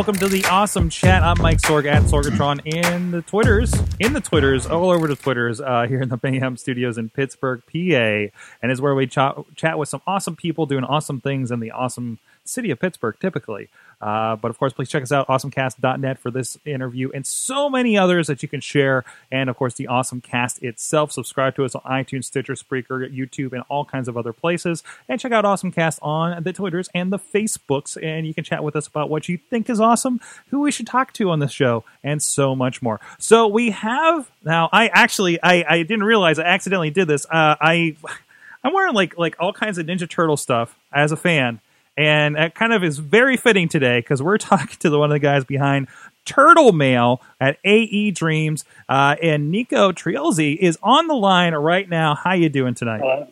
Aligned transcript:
welcome 0.00 0.16
to 0.16 0.28
the 0.28 0.42
awesome 0.46 0.88
chat. 0.88 1.22
I'm 1.22 1.36
Mike 1.42 1.58
Sorg 1.58 1.84
at 1.84 2.04
Sorgatron 2.04 2.64
in 2.64 3.10
the 3.10 3.20
Twitters, 3.20 3.70
in 3.98 4.14
the 4.14 4.20
Twitters, 4.22 4.64
all 4.64 4.88
over 4.88 5.06
the 5.06 5.14
Twitters 5.14 5.60
uh, 5.60 5.84
here 5.86 6.00
in 6.00 6.08
the 6.08 6.18
Mayhem 6.22 6.56
Studios 6.56 6.96
in 6.96 7.10
Pittsburgh, 7.10 7.62
PA, 7.70 8.34
and 8.62 8.72
is 8.72 8.80
where 8.80 8.94
we 8.94 9.06
chat, 9.06 9.36
chat 9.56 9.78
with 9.78 9.90
some 9.90 10.00
awesome 10.06 10.36
people 10.36 10.64
doing 10.64 10.84
awesome 10.84 11.20
things 11.20 11.50
in 11.50 11.60
the 11.60 11.70
awesome 11.70 12.18
city 12.46 12.70
of 12.70 12.80
Pittsburgh, 12.80 13.14
typically. 13.20 13.68
Uh, 14.00 14.36
but 14.36 14.50
of 14.50 14.58
course, 14.58 14.72
please 14.72 14.88
check 14.88 15.02
us 15.02 15.12
out, 15.12 15.28
awesomecast.net 15.28 16.18
for 16.18 16.30
this 16.30 16.56
interview 16.64 17.10
and 17.12 17.26
so 17.26 17.68
many 17.68 17.98
others 17.98 18.28
that 18.28 18.42
you 18.42 18.48
can 18.48 18.60
share. 18.60 19.04
And 19.30 19.50
of 19.50 19.56
course, 19.56 19.74
the 19.74 19.88
Awesome 19.88 20.20
Cast 20.20 20.62
itself. 20.62 21.12
Subscribe 21.12 21.54
to 21.56 21.64
us 21.64 21.74
on 21.74 21.82
iTunes, 21.82 22.24
Stitcher, 22.24 22.54
Spreaker, 22.54 23.12
YouTube, 23.14 23.52
and 23.52 23.62
all 23.68 23.84
kinds 23.84 24.08
of 24.08 24.16
other 24.16 24.32
places. 24.32 24.82
And 25.08 25.20
check 25.20 25.32
out 25.32 25.44
Awesome 25.44 25.70
Cast 25.70 25.98
on 26.02 26.42
the 26.42 26.52
Twitters 26.52 26.88
and 26.94 27.12
the 27.12 27.18
Facebooks. 27.18 28.02
And 28.02 28.26
you 28.26 28.32
can 28.32 28.44
chat 28.44 28.64
with 28.64 28.76
us 28.76 28.86
about 28.86 29.10
what 29.10 29.28
you 29.28 29.38
think 29.38 29.68
is 29.68 29.80
awesome, 29.80 30.20
who 30.48 30.60
we 30.60 30.70
should 30.70 30.86
talk 30.86 31.12
to 31.14 31.30
on 31.30 31.40
this 31.40 31.52
show, 31.52 31.84
and 32.02 32.22
so 32.22 32.56
much 32.56 32.80
more. 32.80 33.00
So 33.18 33.48
we 33.48 33.70
have 33.70 34.30
now. 34.44 34.68
I 34.72 34.88
actually 34.88 35.42
I, 35.42 35.64
I 35.68 35.82
didn't 35.82 36.04
realize 36.04 36.38
I 36.38 36.44
accidentally 36.44 36.90
did 36.90 37.08
this. 37.08 37.26
Uh, 37.26 37.56
I 37.60 37.96
I'm 38.64 38.72
wearing 38.72 38.94
like 38.94 39.18
like 39.18 39.36
all 39.38 39.52
kinds 39.52 39.78
of 39.78 39.86
Ninja 39.86 40.08
Turtle 40.08 40.36
stuff 40.36 40.76
as 40.92 41.12
a 41.12 41.16
fan 41.16 41.60
and 42.00 42.34
it 42.36 42.54
kind 42.54 42.72
of 42.72 42.82
is 42.82 42.98
very 42.98 43.36
fitting 43.36 43.68
today 43.68 43.98
because 43.98 44.22
we're 44.22 44.38
talking 44.38 44.78
to 44.78 44.88
the, 44.88 44.98
one 44.98 45.10
of 45.10 45.14
the 45.14 45.20
guys 45.20 45.44
behind 45.44 45.86
Turtle 46.24 46.72
Mail 46.72 47.20
at 47.38 47.58
AE 47.62 48.12
Dreams, 48.12 48.64
uh, 48.88 49.16
and 49.22 49.50
Nico 49.50 49.92
Triolzi 49.92 50.56
is 50.56 50.78
on 50.82 51.08
the 51.08 51.14
line 51.14 51.54
right 51.54 51.88
now. 51.88 52.14
How 52.14 52.32
you 52.32 52.48
doing 52.48 52.74
tonight? 52.74 53.00
Hello. 53.00 53.28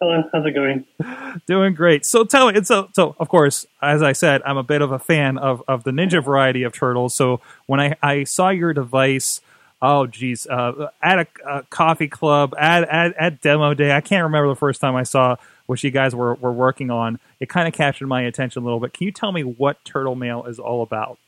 Hello. 0.00 0.22
How's 0.32 0.46
it 0.46 0.54
going? 0.54 0.86
doing 1.46 1.74
great. 1.74 2.06
So 2.06 2.24
tell 2.24 2.50
me, 2.50 2.62
so 2.64 2.88
so 2.94 3.14
of 3.18 3.28
course, 3.28 3.66
as 3.82 4.02
I 4.02 4.12
said, 4.12 4.40
I'm 4.46 4.56
a 4.56 4.62
bit 4.62 4.80
of 4.80 4.90
a 4.90 4.98
fan 4.98 5.36
of 5.36 5.62
of 5.68 5.84
the 5.84 5.90
Ninja 5.90 6.24
variety 6.24 6.62
of 6.62 6.72
turtles. 6.72 7.14
So 7.14 7.40
when 7.66 7.78
I 7.78 7.96
I 8.02 8.24
saw 8.24 8.48
your 8.48 8.72
device. 8.72 9.40
Oh 9.84 10.06
geez, 10.06 10.46
uh, 10.46 10.90
at 11.02 11.18
a, 11.18 11.26
a, 11.44 11.62
coffee 11.64 12.06
club, 12.06 12.54
at, 12.56 12.88
at 12.88 13.16
at 13.16 13.40
demo 13.40 13.74
day. 13.74 13.90
I 13.90 14.00
can't 14.00 14.22
remember 14.22 14.48
the 14.48 14.54
first 14.54 14.80
time 14.80 14.94
I 14.94 15.02
saw 15.02 15.34
which 15.66 15.84
you 15.84 15.90
guys 15.90 16.14
were, 16.14 16.34
were 16.34 16.52
working 16.52 16.90
on, 16.90 17.18
it 17.40 17.48
kind 17.48 17.68
of 17.68 17.74
captured 17.74 18.06
my 18.06 18.22
attention 18.22 18.62
a 18.62 18.64
little 18.64 18.80
bit. 18.80 18.92
Can 18.92 19.06
you 19.06 19.12
tell 19.12 19.32
me 19.32 19.42
what 19.42 19.84
Turtle 19.84 20.14
Mail 20.14 20.44
is 20.44 20.58
all 20.58 20.82
about? 20.82 21.18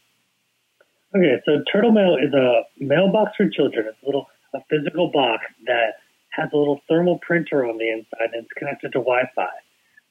Okay, 1.15 1.41
so 1.45 1.63
Turtle 1.73 1.93
Mail 1.93 2.17
is 2.17 2.35
a 2.35 2.63
mailbox 2.79 3.33
for 3.37 3.49
children. 3.49 3.87
It's 3.89 4.03
a 4.03 4.07
little 4.07 4.27
a 4.55 4.59
physical 4.71 5.11
box 5.11 5.45
that 5.67 5.99
has 6.31 6.49
a 6.53 6.57
little 6.57 6.81
thermal 6.89 7.19
printer 7.27 7.67
on 7.67 7.79
the 7.79 7.91
inside 7.91 8.31
and 8.33 8.45
it's 8.45 8.53
connected 8.57 8.93
to 8.93 8.99
Wi-Fi. 8.99 9.51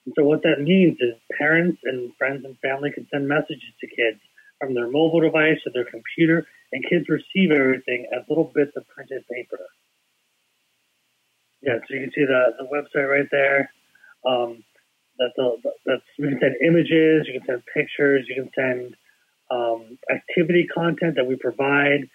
And 0.05 0.13
so 0.17 0.23
what 0.25 0.43
that 0.43 0.59
means 0.59 0.97
is 0.99 1.15
parents 1.37 1.79
and 1.83 2.11
friends 2.17 2.43
and 2.43 2.57
family 2.59 2.91
can 2.91 3.07
send 3.11 3.27
messages 3.27 3.71
to 3.79 3.87
kids 3.87 4.19
from 4.59 4.73
their 4.73 4.89
mobile 4.89 5.19
device 5.19 5.59
or 5.65 5.71
their 5.73 5.85
computer, 5.85 6.45
and 6.71 6.83
kids 6.89 7.07
receive 7.09 7.51
everything 7.51 8.07
as 8.15 8.23
little 8.29 8.51
bits 8.55 8.71
of 8.75 8.87
printed 8.87 9.23
paper. 9.27 9.59
Yeah, 11.61 11.79
so 11.87 11.95
you 11.95 12.01
can 12.01 12.11
see 12.15 12.25
the, 12.25 12.55
the 12.59 12.67
website 12.67 13.09
right 13.09 13.27
there. 13.31 13.71
Um, 14.27 14.63
that's, 15.19 15.37
a, 15.37 15.51
that's 15.85 16.01
you 16.17 16.29
can 16.29 16.39
send 16.39 16.55
images, 16.65 17.27
you 17.27 17.39
can 17.39 17.45
send 17.45 17.63
pictures, 17.73 18.25
you 18.27 18.35
can 18.35 18.51
send 18.55 18.95
um, 19.51 19.97
activity 20.09 20.67
content 20.73 21.15
that 21.15 21.25
we 21.25 21.35
provide. 21.35 22.09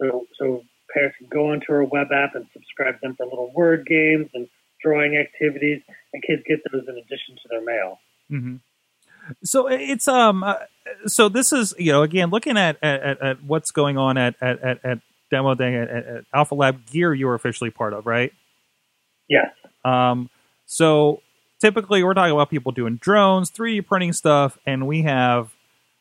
So 0.00 0.26
so 0.38 0.62
parents 0.92 1.16
can 1.18 1.28
go 1.28 1.50
onto 1.50 1.72
our 1.72 1.84
web 1.84 2.08
app 2.12 2.34
and 2.34 2.46
subscribe 2.52 3.00
them 3.00 3.14
for 3.16 3.26
little 3.26 3.52
word 3.54 3.86
games 3.86 4.28
and 4.34 4.48
drawing 4.82 5.16
activities, 5.16 5.82
and 6.12 6.22
kids 6.22 6.42
get 6.46 6.60
those 6.70 6.82
in 6.86 6.96
addition 6.96 7.36
to 7.36 7.48
their 7.50 7.64
mail. 7.64 7.98
Mm-hmm. 8.30 8.56
So 9.44 9.68
it's 9.68 10.06
um 10.08 10.42
uh, 10.42 10.56
so 11.06 11.28
this 11.28 11.52
is 11.52 11.74
you 11.78 11.92
know 11.92 12.02
again 12.02 12.30
looking 12.30 12.56
at 12.56 12.76
at, 12.82 13.22
at 13.22 13.42
what's 13.42 13.70
going 13.70 13.98
on 13.98 14.18
at 14.18 14.34
at, 14.40 14.62
at, 14.62 14.84
at 14.84 14.98
demo 15.30 15.54
day 15.54 15.74
at, 15.74 15.90
at 15.90 16.24
Alpha 16.32 16.54
Lab 16.54 16.86
Gear 16.86 17.14
you 17.14 17.28
are 17.28 17.34
officially 17.34 17.70
part 17.70 17.92
of 17.92 18.06
right? 18.06 18.32
Yes. 19.28 19.50
Um. 19.84 20.28
So 20.66 21.22
typically 21.60 22.02
we're 22.02 22.14
talking 22.14 22.32
about 22.32 22.50
people 22.50 22.72
doing 22.72 22.96
drones, 22.96 23.50
3D 23.50 23.86
printing 23.86 24.12
stuff, 24.12 24.58
and 24.66 24.86
we 24.86 25.02
have 25.02 25.54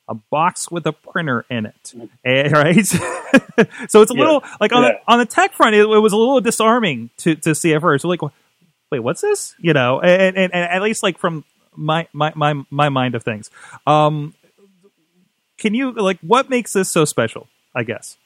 a 0.07 0.13
box 0.13 0.69
with 0.69 0.85
a 0.85 0.93
printer 0.93 1.45
in 1.49 1.65
it, 1.65 1.93
and, 2.23 2.51
right? 2.51 2.85
so 2.85 4.01
it's 4.01 4.11
a 4.11 4.15
yeah. 4.15 4.19
little 4.19 4.43
like 4.59 4.73
on 4.73 4.83
yeah. 4.83 4.89
the, 4.89 5.11
on 5.11 5.19
the 5.19 5.25
tech 5.25 5.53
front, 5.53 5.75
it, 5.75 5.81
it, 5.81 5.85
was 5.85 6.13
a 6.13 6.17
little 6.17 6.41
disarming 6.41 7.09
to 7.17 7.35
to 7.35 7.55
see 7.55 7.73
at 7.73 7.81
first. 7.81 8.03
We're 8.03 8.11
like, 8.11 8.21
wait, 8.91 8.99
what's 8.99 9.21
this? 9.21 9.55
You 9.59 9.73
know, 9.73 10.01
and, 10.01 10.37
and, 10.37 10.53
and 10.53 10.71
at 10.71 10.81
least 10.81 11.03
like 11.03 11.17
from 11.17 11.45
my 11.75 12.07
my 12.13 12.33
my 12.35 12.61
my 12.69 12.89
mind 12.89 13.15
of 13.15 13.23
things. 13.23 13.49
Um, 13.87 14.33
can 15.57 15.73
you 15.73 15.91
like 15.91 16.19
what 16.21 16.49
makes 16.49 16.73
this 16.73 16.89
so 16.89 17.05
special? 17.05 17.47
I 17.75 17.83
guess. 17.83 18.17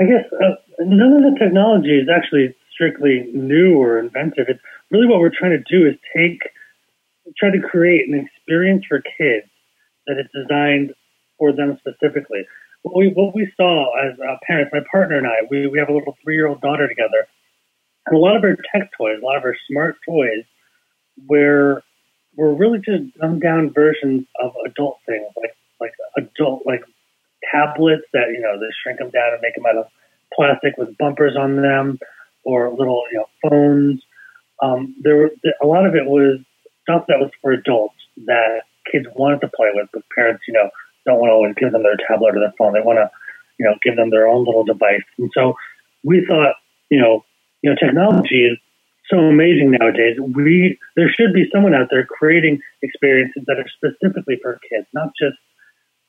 I 0.00 0.04
guess 0.04 0.32
uh, 0.32 0.54
none 0.78 1.12
of 1.12 1.32
the 1.32 1.38
technology 1.40 1.98
is 1.98 2.08
actually 2.08 2.54
strictly 2.78 3.26
new 3.34 3.76
or 3.76 3.98
inventive. 3.98 4.46
It's 4.48 4.60
really 4.90 5.06
what 5.06 5.18
we're 5.18 5.34
trying 5.36 5.50
to 5.50 5.64
do 5.68 5.86
is 5.86 5.94
take, 6.16 6.38
try 7.36 7.50
to 7.50 7.60
create 7.60 8.08
an 8.08 8.14
experience 8.14 8.84
for 8.88 9.02
kids 9.18 9.50
that 10.06 10.16
is 10.18 10.26
designed 10.32 10.94
for 11.38 11.52
them 11.52 11.78
specifically. 11.80 12.46
What 12.82 12.96
we, 12.96 13.08
what 13.08 13.34
we 13.34 13.50
saw 13.56 13.92
as 13.98 14.14
uh, 14.20 14.36
parents, 14.46 14.70
my 14.72 14.80
partner 14.90 15.18
and 15.18 15.26
I, 15.26 15.42
we, 15.50 15.66
we 15.66 15.78
have 15.78 15.88
a 15.88 15.92
little 15.92 16.16
three 16.22 16.36
year 16.36 16.46
old 16.46 16.60
daughter 16.60 16.86
together, 16.86 17.26
and 18.06 18.16
a 18.16 18.18
lot 18.18 18.36
of 18.36 18.44
our 18.44 18.56
tech 18.72 18.90
toys, 18.96 19.18
a 19.20 19.24
lot 19.24 19.36
of 19.36 19.44
our 19.44 19.56
smart 19.68 19.96
toys, 20.06 20.44
were 21.28 21.82
were 22.36 22.54
really 22.54 22.78
just 22.78 23.18
dumbed 23.20 23.42
down 23.42 23.72
versions 23.74 24.24
of 24.40 24.52
adult 24.64 24.98
things, 25.06 25.26
like 25.36 25.56
like 25.80 25.92
adult 26.16 26.62
like 26.64 26.84
tablets 27.52 28.04
that 28.12 28.28
you 28.32 28.40
know 28.40 28.58
they 28.58 28.72
shrink 28.82 29.00
them 29.00 29.10
down 29.10 29.32
and 29.32 29.42
make 29.42 29.56
them 29.56 29.66
out 29.66 29.76
of 29.76 29.86
plastic 30.32 30.74
with 30.78 30.96
bumpers 30.98 31.36
on 31.36 31.56
them, 31.56 31.98
or 32.48 32.70
little 32.70 33.02
you 33.12 33.18
know 33.18 33.26
phones 33.48 34.00
um, 34.62 34.94
there 35.02 35.16
were 35.16 35.30
a 35.62 35.66
lot 35.66 35.86
of 35.86 35.94
it 35.94 36.06
was 36.06 36.40
stuff 36.82 37.04
that 37.08 37.20
was 37.20 37.30
for 37.42 37.52
adults 37.52 37.94
that 38.26 38.62
kids 38.90 39.06
wanted 39.14 39.40
to 39.40 39.48
play 39.48 39.68
with, 39.74 39.88
but 39.92 40.02
parents, 40.14 40.42
you 40.48 40.54
know, 40.54 40.70
don't 41.06 41.20
want 41.20 41.30
to 41.30 41.34
always 41.34 41.54
give 41.56 41.72
them 41.72 41.82
their 41.82 41.98
tablet 42.08 42.36
or 42.36 42.40
their 42.40 42.54
phone. 42.58 42.72
They 42.72 42.80
want 42.80 42.98
to, 42.98 43.10
you 43.58 43.66
know, 43.66 43.74
give 43.82 43.96
them 43.96 44.10
their 44.10 44.26
own 44.26 44.44
little 44.44 44.64
device. 44.64 45.04
And 45.18 45.30
so 45.34 45.54
we 46.02 46.24
thought, 46.26 46.54
you 46.90 47.00
know, 47.00 47.24
you 47.62 47.70
know, 47.70 47.76
technology 47.76 48.44
is 48.46 48.58
so 49.10 49.18
amazing 49.18 49.76
nowadays. 49.78 50.18
We 50.20 50.78
there 50.96 51.10
should 51.10 51.32
be 51.32 51.48
someone 51.52 51.74
out 51.74 51.88
there 51.90 52.04
creating 52.04 52.60
experiences 52.82 53.44
that 53.46 53.58
are 53.58 53.68
specifically 53.68 54.38
for 54.42 54.60
kids, 54.68 54.86
not 54.92 55.10
just 55.20 55.36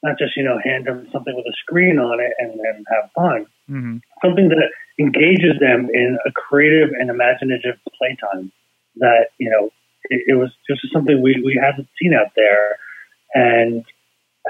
not 0.04 0.18
just 0.18 0.36
you 0.36 0.44
know 0.44 0.60
hand 0.64 0.86
them 0.86 1.08
something 1.12 1.36
with 1.36 1.46
a 1.46 1.56
screen 1.62 1.98
on 1.98 2.20
it 2.20 2.32
and, 2.40 2.52
and 2.60 2.86
have 2.92 3.12
fun. 3.16 3.46
Mm-hmm. 3.70 3.98
Something 4.24 4.50
that 4.50 4.70
engages 5.00 5.60
them 5.60 5.90
in 5.94 6.18
a 6.26 6.32
creative 6.32 6.90
and 6.92 7.10
imaginative 7.10 7.78
playtime. 7.98 8.52
That 8.98 9.28
you 9.38 9.50
know 9.50 9.72
it, 10.10 10.24
it 10.28 10.36
was 10.36 10.52
just 10.70 10.82
something 10.92 11.22
we 11.22 11.42
we 11.44 11.60
hadn't 11.62 11.88
seen 12.02 12.14
out 12.14 12.32
there, 12.36 12.78
and 13.34 13.86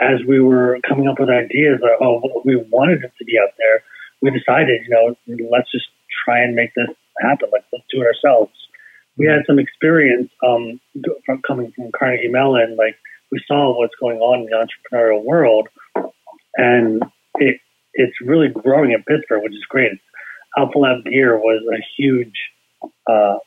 as 0.01 0.19
we 0.27 0.39
were 0.39 0.79
coming 0.87 1.07
up 1.07 1.19
with 1.19 1.29
ideas 1.29 1.79
of 1.83 1.89
oh, 2.01 2.41
we 2.45 2.55
wanted 2.55 3.03
it 3.03 3.11
to 3.19 3.25
be 3.25 3.37
out 3.37 3.53
there, 3.57 3.83
we 4.21 4.31
decided 4.31 4.81
you 4.87 4.89
know 4.89 5.15
let's 5.51 5.71
just 5.71 5.85
try 6.25 6.39
and 6.39 6.55
make 6.55 6.73
this 6.73 6.89
happen. 7.21 7.49
Like 7.51 7.65
let's 7.71 7.85
do 7.91 8.01
it 8.01 8.07
ourselves. 8.07 8.51
We 9.17 9.25
had 9.25 9.43
some 9.45 9.59
experience 9.59 10.31
um, 10.47 10.79
from 11.25 11.41
coming 11.45 11.73
from 11.75 11.91
Carnegie 11.91 12.29
Mellon, 12.29 12.77
like 12.77 12.95
we 13.31 13.41
saw 13.45 13.77
what's 13.77 13.95
going 13.99 14.19
on 14.19 14.41
in 14.41 14.45
the 14.45 14.65
entrepreneurial 14.65 15.23
world, 15.23 15.67
and 16.55 17.03
it 17.35 17.59
it's 17.93 18.15
really 18.21 18.47
growing 18.47 18.91
in 18.91 19.03
Pittsburgh, 19.03 19.43
which 19.43 19.53
is 19.53 19.65
great. 19.67 19.99
Alpha 20.57 20.77
Lab 20.77 21.03
Gear 21.05 21.37
was 21.37 21.63
a 21.71 21.81
huge 21.97 22.33
uh, 23.07 23.37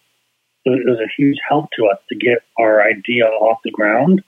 it 0.65 0.87
was 0.87 1.01
a 1.01 1.11
huge 1.17 1.39
help 1.49 1.71
to 1.77 1.87
us 1.87 1.99
to 2.09 2.17
get 2.17 2.39
our 2.59 2.83
idea 2.83 3.25
off 3.25 3.59
the 3.65 3.71
ground, 3.71 4.23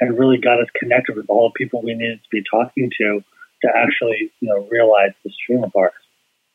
and 0.00 0.18
really 0.18 0.38
got 0.38 0.60
us 0.60 0.68
connected 0.78 1.16
with 1.16 1.26
all 1.28 1.50
the 1.50 1.58
people 1.58 1.82
we 1.82 1.94
needed 1.94 2.20
to 2.22 2.28
be 2.30 2.42
talking 2.50 2.90
to 2.98 3.20
to 3.62 3.68
actually 3.74 4.32
you 4.40 4.48
know 4.48 4.66
realize 4.70 5.10
this 5.24 5.34
dream 5.46 5.64
of 5.64 5.72
ours. 5.76 5.92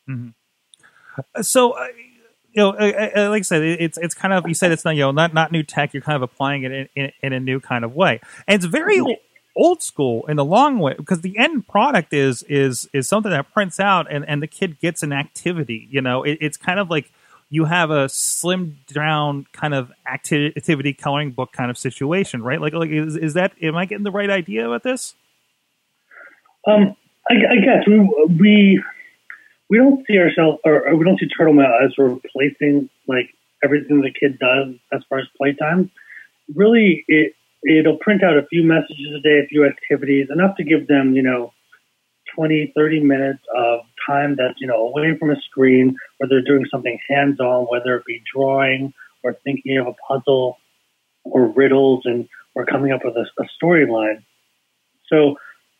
Mm-hmm. 0.10 1.42
So. 1.42 1.72
Uh, 1.72 1.88
you 2.52 2.64
know, 2.64 2.70
like 2.72 3.14
I 3.16 3.42
said, 3.42 3.62
it's 3.62 4.00
it's 4.00 4.16
kind 4.16 4.34
of 4.34 4.48
you 4.48 4.56
said 4.56 4.72
it's 4.72 4.84
not 4.84 4.96
you 4.96 5.02
know 5.02 5.12
not 5.12 5.36
not 5.36 5.52
new 5.52 5.62
tech. 5.62 5.94
You're 5.94 6.02
kind 6.02 6.16
of 6.16 6.24
applying 6.24 6.64
it 6.64 6.72
in, 6.72 6.90
in, 6.96 7.12
in 7.22 7.34
a 7.34 7.40
new 7.40 7.60
kind 7.60 7.86
of 7.86 7.94
way, 7.94 8.20
and 8.48 8.56
it's 8.56 8.66
very 8.66 9.00
old 9.60 9.84
school 9.84 10.26
in 10.28 10.38
the 10.38 10.46
long 10.46 10.80
way 10.80 10.96
because 10.98 11.22
the 11.22 11.38
end 11.38 11.68
product 11.68 12.14
is 12.14 12.44
is 12.44 12.90
is 12.94 13.08
something 13.08 13.32
that 13.32 13.52
prints 13.54 13.80
out 13.80 14.08
and 14.10 14.28
and 14.28 14.42
the 14.42 14.48
kid 14.48 14.80
gets 14.80 15.04
an 15.04 15.12
activity. 15.12 15.88
You 15.92 16.02
know, 16.02 16.24
it, 16.24 16.38
it's 16.42 16.58
kind 16.58 16.80
of 16.80 16.90
like 16.90 17.12
you 17.50 17.66
have 17.66 17.90
a 17.90 18.06
slimmed 18.06 18.76
down 18.94 19.46
kind 19.52 19.74
of 19.74 19.92
acti- 20.06 20.54
activity 20.56 20.94
coloring 20.94 21.32
book 21.32 21.52
kind 21.52 21.72
of 21.72 21.78
situation, 21.78 22.44
right? 22.44 22.62
Like, 22.62 22.74
like 22.74 22.92
is, 22.92 23.18
is 23.18 23.34
that 23.34 23.54
am 23.62 23.76
I 23.76 23.86
getting 23.86 24.04
the 24.04 24.12
right 24.12 24.30
idea 24.30 24.68
about 24.68 24.84
this? 24.84 25.16
Um, 26.68 26.96
I, 27.30 27.34
I 27.34 27.56
guess 27.58 27.88
we 27.88 28.00
we 28.40 28.84
we 29.70 29.78
don't 29.78 30.06
see 30.08 30.18
ourselves, 30.18 30.60
or, 30.64 30.96
we 30.96 31.06
don't 31.06 31.20
see 31.20 31.28
Turtle 31.28 31.54
Mail 31.54 31.72
as 31.84 31.98
replacing 31.98 32.90
like 33.08 33.34
everything 33.64 34.02
the 34.02 34.12
kid 34.12 34.40
does 34.40 34.76
as 34.92 35.02
far 35.10 35.20
as 35.20 35.26
playtime. 35.38 35.92
Really, 36.56 37.04
it 37.08 37.34
it'll 37.64 37.98
print 37.98 38.24
out 38.24 38.38
a 38.38 38.46
few 38.48 38.64
messages 38.64 39.14
a 39.16 39.22
day, 39.22 39.40
a 39.44 39.48
few 39.48 39.66
activities, 39.66 40.28
enough 40.32 40.56
to 40.58 40.64
give 40.64 40.88
them, 40.88 41.16
you 41.16 41.24
know, 41.24 41.54
20, 42.36 42.72
30 42.76 43.00
minutes 43.02 43.44
of 43.58 43.82
time 44.06 44.36
that's, 44.38 44.60
you 44.60 44.68
know, 44.68 44.88
away 44.88 45.18
from 45.18 45.32
a 45.32 45.42
screen, 45.42 45.96
where 46.18 46.30
they're 46.30 46.42
doing 46.42 46.66
something 46.72 46.98
hands 47.10 47.40
on, 47.40 47.66
whether 47.66 47.96
it 47.96 48.06
be 48.06 48.22
drawing 48.34 48.94
or 49.24 49.38
thinking 49.44 49.78
of 49.78 49.88
a 49.88 49.94
puzzle 50.08 50.58
or 51.24 51.48
riddles 51.48 52.02
and 52.06 52.28
or 52.56 52.66
coming 52.66 52.92
up 52.92 53.02
with 53.04 53.16
a, 53.16 53.26
a 53.42 53.46
storyline. 53.62 54.24
So 55.08 55.36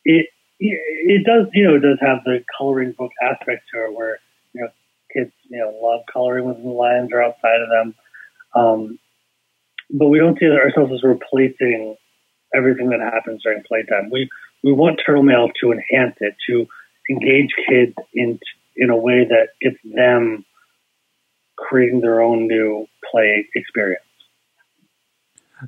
it 0.06 0.28
it 0.60 1.26
does, 1.26 1.48
you 1.54 1.64
know, 1.64 1.76
it 1.76 1.82
does 1.82 1.98
have 2.02 2.24
the 2.26 2.44
coloring 2.58 2.94
book 2.98 3.12
aspect 3.22 3.64
to 3.74 3.86
it 3.86 3.94
where, 3.94 4.20
you 4.54 4.62
know, 4.62 4.68
kids, 5.14 5.32
you 5.50 5.58
know, 5.58 5.74
love 5.82 6.02
coloring 6.12 6.46
when 6.46 6.62
the 6.62 6.70
lines 6.70 7.12
are 7.14 7.24
outside 7.24 7.62
of 7.62 7.70
them. 7.70 7.96
Um, 8.56 9.00
but 9.90 10.08
we 10.08 10.20
don't 10.20 10.38
see 10.40 10.46
ourselves 10.46 10.92
as 10.94 11.04
replacing 11.04 11.96
everything 12.56 12.90
that 12.90 13.00
happens 13.00 13.44
during 13.44 13.64
playtime. 13.68 14.10
We 14.12 14.30
we 14.64 14.72
want 14.72 15.00
Turtle 15.06 15.24
Mail 15.24 15.50
to 15.62 15.72
enhance 15.72 16.18
it, 16.20 16.36
to 16.50 16.68
engage 17.10 17.50
kids 17.68 17.96
in 18.14 18.40
in 18.76 18.90
a 18.90 18.98
way 18.98 19.26
that 19.28 19.50
gets 19.62 19.78
them 19.84 20.46
creating 21.58 22.02
their 22.02 22.22
own 22.22 22.48
new 22.48 22.88
play 23.12 23.48
experience. 23.56 24.04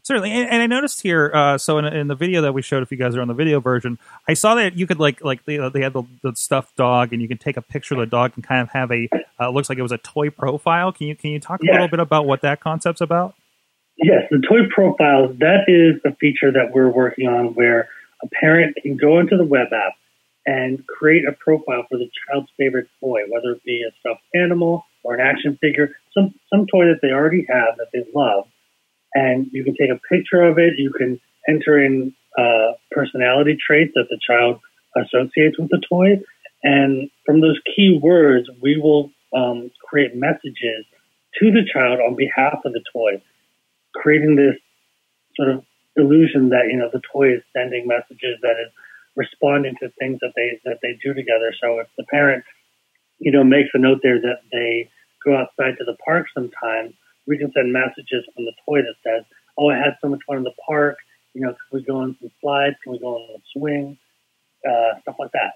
Certainly, 0.04 0.32
and, 0.32 0.50
and 0.50 0.62
I 0.62 0.68
noticed 0.68 1.02
here. 1.02 1.32
Uh, 1.34 1.58
so 1.58 1.78
in, 1.78 1.86
in, 1.86 2.08
the 2.08 2.16
video 2.16 2.42
that 2.44 2.54
we 2.54 2.62
showed, 2.62 2.82
if 2.82 2.92
you 2.92 2.98
guys 2.98 3.14
are 3.18 3.22
on 3.22 3.28
the 3.28 3.34
video 3.34 3.60
version, 3.60 4.00
I 4.26 4.36
saw 4.36 4.56
that 4.56 4.78
you 4.78 4.88
could 4.88 5.00
like 5.00 5.22
like 5.22 5.44
they, 5.44 5.58
they 5.58 5.82
had 5.82 5.92
the, 5.92 6.04
the 6.24 6.34
stuffed 6.36 6.78
dog, 6.78 7.12
and 7.12 7.22
you 7.22 7.28
can 7.28 7.38
take 7.38 7.58
a 7.58 7.62
picture 7.62 7.96
of 7.96 8.00
the 8.00 8.06
dog 8.06 8.32
and 8.36 8.44
kind 8.44 8.62
of 8.62 8.70
have 8.70 8.90
a 8.92 9.10
uh, 9.40 9.50
looks 9.50 9.68
like 9.68 9.78
it 9.78 9.82
was 9.82 9.92
a 9.92 9.98
toy 9.98 10.30
profile. 10.30 10.94
Can 10.94 11.08
you 11.08 11.16
can 11.16 11.32
you 11.32 11.42
talk 11.42 11.62
a 11.62 11.66
little 11.66 11.90
bit 11.90 12.00
about 12.00 12.26
what 12.26 12.42
that 12.42 12.62
concept's 12.62 13.02
about? 13.02 13.36
Yes, 14.02 14.24
the 14.32 14.40
toy 14.48 14.68
profiles. 14.74 15.38
That 15.40 15.66
is 15.68 16.02
a 16.06 16.16
feature 16.18 16.52
that 16.52 16.74
we're 16.74 16.90
working 16.92 17.28
on, 17.28 17.54
where 17.56 17.90
a 18.24 18.28
parent 18.42 18.78
can 18.82 18.98
go 18.98 19.20
into 19.20 19.38
the 19.38 19.46
web 19.46 19.68
app 19.74 19.94
and 20.46 20.86
create 20.88 21.26
a 21.28 21.34
profile 21.34 21.86
for 21.90 21.98
the 22.00 22.10
child's 22.28 22.50
favorite 22.58 22.88
toy, 23.00 23.22
whether 23.30 23.52
it 23.54 23.64
be 23.64 23.84
a 23.84 23.92
stuffed 24.00 24.24
animal 24.36 24.86
or 25.04 25.16
an 25.16 25.22
action 25.22 25.58
figure, 25.62 25.96
some 26.14 26.34
some 26.52 26.68
toy 26.68 26.86
that 26.86 27.00
they 27.02 27.10
already 27.12 27.46
have 27.50 27.78
that 27.78 27.88
they 27.94 28.04
love 28.16 28.46
and 29.16 29.48
you 29.54 29.64
can 29.64 29.76
take 29.76 29.92
a 29.92 30.00
picture 30.14 30.44
of 30.44 30.60
it. 30.60 30.76
You 30.80 30.92
can 30.94 31.20
enter 31.50 31.84
in 31.84 32.14
uh, 32.40 32.74
personality 32.92 33.58
traits 33.66 33.94
that 33.96 34.08
the 34.10 34.20
child 34.26 34.60
associates 34.98 35.60
with 35.60 35.70
the 35.70 35.82
toy, 35.90 36.22
and 36.64 37.10
from 37.26 37.42
those 37.42 37.60
key 37.76 38.00
words, 38.02 38.50
we 38.62 38.78
will 38.80 39.12
um, 39.36 39.72
create 39.90 40.16
messages 40.16 40.86
to 41.40 41.52
the 41.52 41.64
child 41.72 42.00
on 42.02 42.16
behalf 42.16 42.60
of 42.66 42.74
the 42.74 42.84
toy, 42.94 43.22
creating 43.96 44.36
this 44.36 44.56
sort 45.36 45.50
of 45.50 45.64
illusion 45.96 46.50
that 46.50 46.68
you 46.70 46.78
know 46.78 46.90
the 46.92 47.02
toy 47.12 47.34
is 47.36 47.44
sending 47.54 47.88
messages 47.88 48.40
that 48.42 48.56
is 48.60 48.72
responding 49.16 49.76
to 49.82 49.90
things 50.00 50.20
that 50.22 50.34
they 50.36 50.60
that 50.66 50.80
they 50.82 50.98
do 51.04 51.14
together. 51.14 51.54
So 51.62 51.80
if 51.80 51.88
the 51.98 52.06
parent, 52.06 52.44
you 53.20 53.32
know, 53.32 53.44
makes 53.44 53.70
a 53.74 53.80
note 53.80 54.00
there 54.04 54.20
that 54.20 54.42
they 54.52 54.90
go 55.24 55.38
outside 55.38 55.78
to 55.78 55.86
the 55.86 55.96
park 56.04 56.28
sometimes 56.34 56.94
we 57.28 57.38
can 57.38 57.52
send 57.54 57.72
messages 57.72 58.26
from 58.34 58.46
the 58.46 58.54
toy 58.66 58.80
that 58.82 58.96
says, 59.04 59.26
"Oh, 59.58 59.70
I 59.70 59.78
had 59.78 59.96
so 60.02 60.10
much 60.10 60.22
fun 60.28 60.38
in 60.38 60.44
the 60.44 60.54
park. 60.66 60.98
You 61.34 61.42
know, 61.42 61.50
can 61.50 61.58
we 61.72 61.84
go 61.84 61.98
on 61.98 62.18
some 62.20 62.32
slides? 62.42 62.76
Can 62.84 62.94
we 62.94 63.00
go 63.00 63.16
on 63.16 63.36
a 63.36 63.42
swing? 63.54 63.98
Uh, 64.68 65.00
stuff 65.02 65.16
like 65.20 65.32
that." 65.32 65.54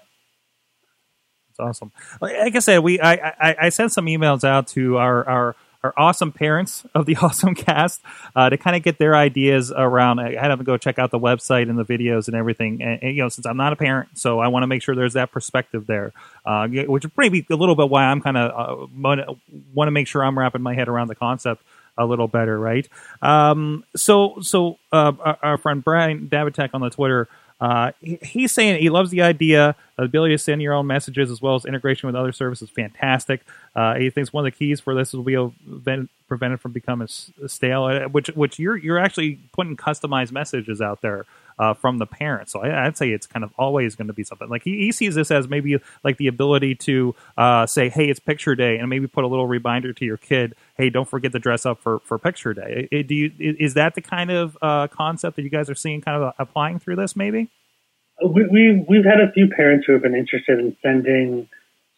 That's 1.48 1.68
awesome. 1.68 1.92
Like 2.20 2.54
I 2.54 2.58
said, 2.60 2.78
we 2.78 3.00
I, 3.00 3.14
I, 3.14 3.56
I 3.62 3.68
sent 3.70 3.92
some 3.92 4.06
emails 4.06 4.44
out 4.44 4.68
to 4.68 4.98
our 4.98 5.28
our 5.28 5.56
our 5.86 5.94
awesome 5.96 6.32
parents 6.32 6.84
of 6.94 7.06
the 7.06 7.16
awesome 7.22 7.54
cast 7.54 8.02
uh, 8.34 8.50
to 8.50 8.56
kind 8.56 8.76
of 8.76 8.82
get 8.82 8.98
their 8.98 9.14
ideas 9.14 9.72
around. 9.74 10.18
I 10.18 10.34
had 10.34 10.48
them 10.48 10.62
go 10.64 10.76
check 10.76 10.98
out 10.98 11.10
the 11.10 11.18
website 11.18 11.70
and 11.70 11.78
the 11.78 11.84
videos 11.84 12.26
and 12.26 12.36
everything. 12.36 12.82
And, 12.82 13.02
and 13.02 13.16
you 13.16 13.22
know, 13.22 13.28
since 13.28 13.46
I'm 13.46 13.56
not 13.56 13.72
a 13.72 13.76
parent, 13.76 14.10
so 14.14 14.40
I 14.40 14.48
want 14.48 14.64
to 14.64 14.66
make 14.66 14.82
sure 14.82 14.94
there's 14.94 15.14
that 15.14 15.30
perspective 15.30 15.86
there, 15.86 16.12
uh, 16.44 16.66
which 16.68 17.04
is 17.04 17.10
maybe 17.16 17.46
a 17.50 17.56
little 17.56 17.76
bit 17.76 17.88
why 17.88 18.04
I'm 18.04 18.20
kind 18.20 18.36
of 18.36 18.50
uh, 18.50 18.86
want 18.96 19.86
to 19.86 19.92
make 19.92 20.08
sure 20.08 20.24
I'm 20.24 20.38
wrapping 20.38 20.62
my 20.62 20.74
head 20.74 20.88
around 20.88 21.08
the 21.08 21.14
concept 21.14 21.62
a 21.98 22.04
little 22.04 22.28
better, 22.28 22.58
right? 22.58 22.86
Um, 23.22 23.84
so, 23.94 24.36
so 24.40 24.78
uh, 24.92 25.12
our, 25.18 25.38
our 25.42 25.58
friend 25.58 25.82
Brian 25.82 26.28
Davitek 26.28 26.70
on 26.74 26.82
the 26.82 26.90
Twitter 26.90 27.28
uh, 27.60 27.92
he, 28.00 28.18
he's 28.22 28.52
saying 28.52 28.80
he 28.80 28.90
loves 28.90 29.10
the 29.10 29.22
idea, 29.22 29.70
of 29.70 29.76
the 29.96 30.04
ability 30.04 30.34
to 30.34 30.38
send 30.38 30.60
your 30.60 30.74
own 30.74 30.86
messages 30.86 31.30
as 31.30 31.40
well 31.40 31.54
as 31.54 31.64
integration 31.64 32.06
with 32.06 32.14
other 32.14 32.32
services. 32.32 32.68
Fantastic. 32.68 33.42
Uh, 33.74 33.94
he 33.94 34.10
thinks 34.10 34.32
one 34.32 34.46
of 34.46 34.52
the 34.52 34.56
keys 34.56 34.80
for 34.80 34.94
this 34.94 35.12
will 35.12 35.22
be 35.22 35.36
prevented 36.28 36.60
from 36.60 36.72
becoming 36.72 37.08
stale, 37.08 37.84
uh, 37.84 38.08
which 38.08 38.28
which 38.28 38.58
you're 38.58 38.76
you're 38.76 38.98
actually 38.98 39.40
putting 39.52 39.76
customized 39.76 40.32
messages 40.32 40.80
out 40.80 41.00
there 41.00 41.24
uh, 41.58 41.74
from 41.74 41.98
the 41.98 42.06
parents. 42.06 42.52
So 42.52 42.60
I, 42.60 42.84
would 42.84 42.96
say 42.96 43.10
it's 43.10 43.26
kind 43.26 43.44
of 43.44 43.52
always 43.58 43.94
going 43.94 44.08
to 44.08 44.12
be 44.12 44.24
something 44.24 44.48
like 44.48 44.62
he, 44.62 44.78
he, 44.78 44.92
sees 44.92 45.14
this 45.14 45.30
as 45.30 45.48
maybe 45.48 45.76
like 46.04 46.16
the 46.16 46.26
ability 46.26 46.74
to 46.74 47.14
uh, 47.36 47.66
say, 47.66 47.88
"Hey, 47.88 48.08
it's 48.08 48.20
picture 48.20 48.54
day," 48.54 48.78
and 48.78 48.88
maybe 48.88 49.06
put 49.06 49.24
a 49.24 49.26
little 49.26 49.46
reminder 49.46 49.92
to 49.92 50.04
your 50.04 50.16
kid, 50.16 50.54
"Hey, 50.76 50.90
don't 50.90 51.08
forget 51.08 51.32
to 51.32 51.38
dress 51.38 51.66
up 51.66 51.80
for, 51.80 52.00
for 52.00 52.18
picture 52.18 52.54
day." 52.54 52.88
It, 52.90 53.08
do 53.08 53.14
you 53.14 53.32
is 53.38 53.74
that 53.74 53.94
the 53.94 54.00
kind 54.00 54.30
of 54.30 54.56
uh, 54.62 54.88
concept 54.88 55.36
that 55.36 55.42
you 55.42 55.50
guys 55.50 55.70
are 55.70 55.74
seeing 55.74 56.00
kind 56.00 56.22
of 56.22 56.34
applying 56.38 56.78
through 56.78 56.96
this? 56.96 57.16
Maybe 57.16 57.50
we, 58.24 58.46
we 58.46 58.84
we've 58.88 59.04
had 59.04 59.20
a 59.20 59.32
few 59.32 59.48
parents 59.48 59.84
who 59.86 59.92
have 59.92 60.02
been 60.02 60.14
interested 60.14 60.58
in 60.58 60.76
sending 60.82 61.48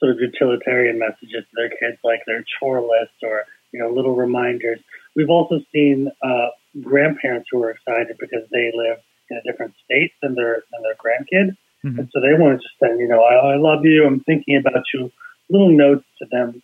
sort 0.01 0.13
of 0.13 0.21
utilitarian 0.21 0.99
messages 0.99 1.45
to 1.45 1.55
their 1.55 1.71
kids, 1.71 1.99
like 2.05 2.21
their 2.27 2.45
chore 2.59 2.81
list 2.81 3.15
or 3.23 3.45
you 3.73 3.81
know 3.81 3.91
little 3.91 4.15
reminders. 4.15 4.81
We've 5.15 5.31
also 5.31 5.61
seen 5.73 6.11
uh, 6.23 6.49
grandparents 6.81 7.49
who 7.51 7.63
are 7.63 7.71
excited 7.71 8.17
because 8.19 8.49
they 8.51 8.71
live 8.75 8.99
in 9.31 9.37
a 9.37 9.43
different 9.43 9.75
state 9.85 10.13
than 10.23 10.35
their 10.35 10.63
than 10.73 10.83
their 10.83 10.95
grandkid, 10.97 11.57
mm-hmm. 11.85 11.99
and 11.99 12.09
so 12.13 12.21
they 12.21 12.35
want 12.35 12.61
to 12.61 12.65
just 12.65 12.79
send, 12.81 13.01
you 13.01 13.09
know, 13.09 13.23
I, 13.23 13.55
I 13.55 13.57
love 13.57 13.85
you, 13.85 14.07
I'm 14.07 14.21
thinking 14.21 14.57
about 14.57 14.85
you, 14.95 15.11
little 15.51 15.71
notes 15.71 16.05
to 16.21 16.27
them, 16.31 16.63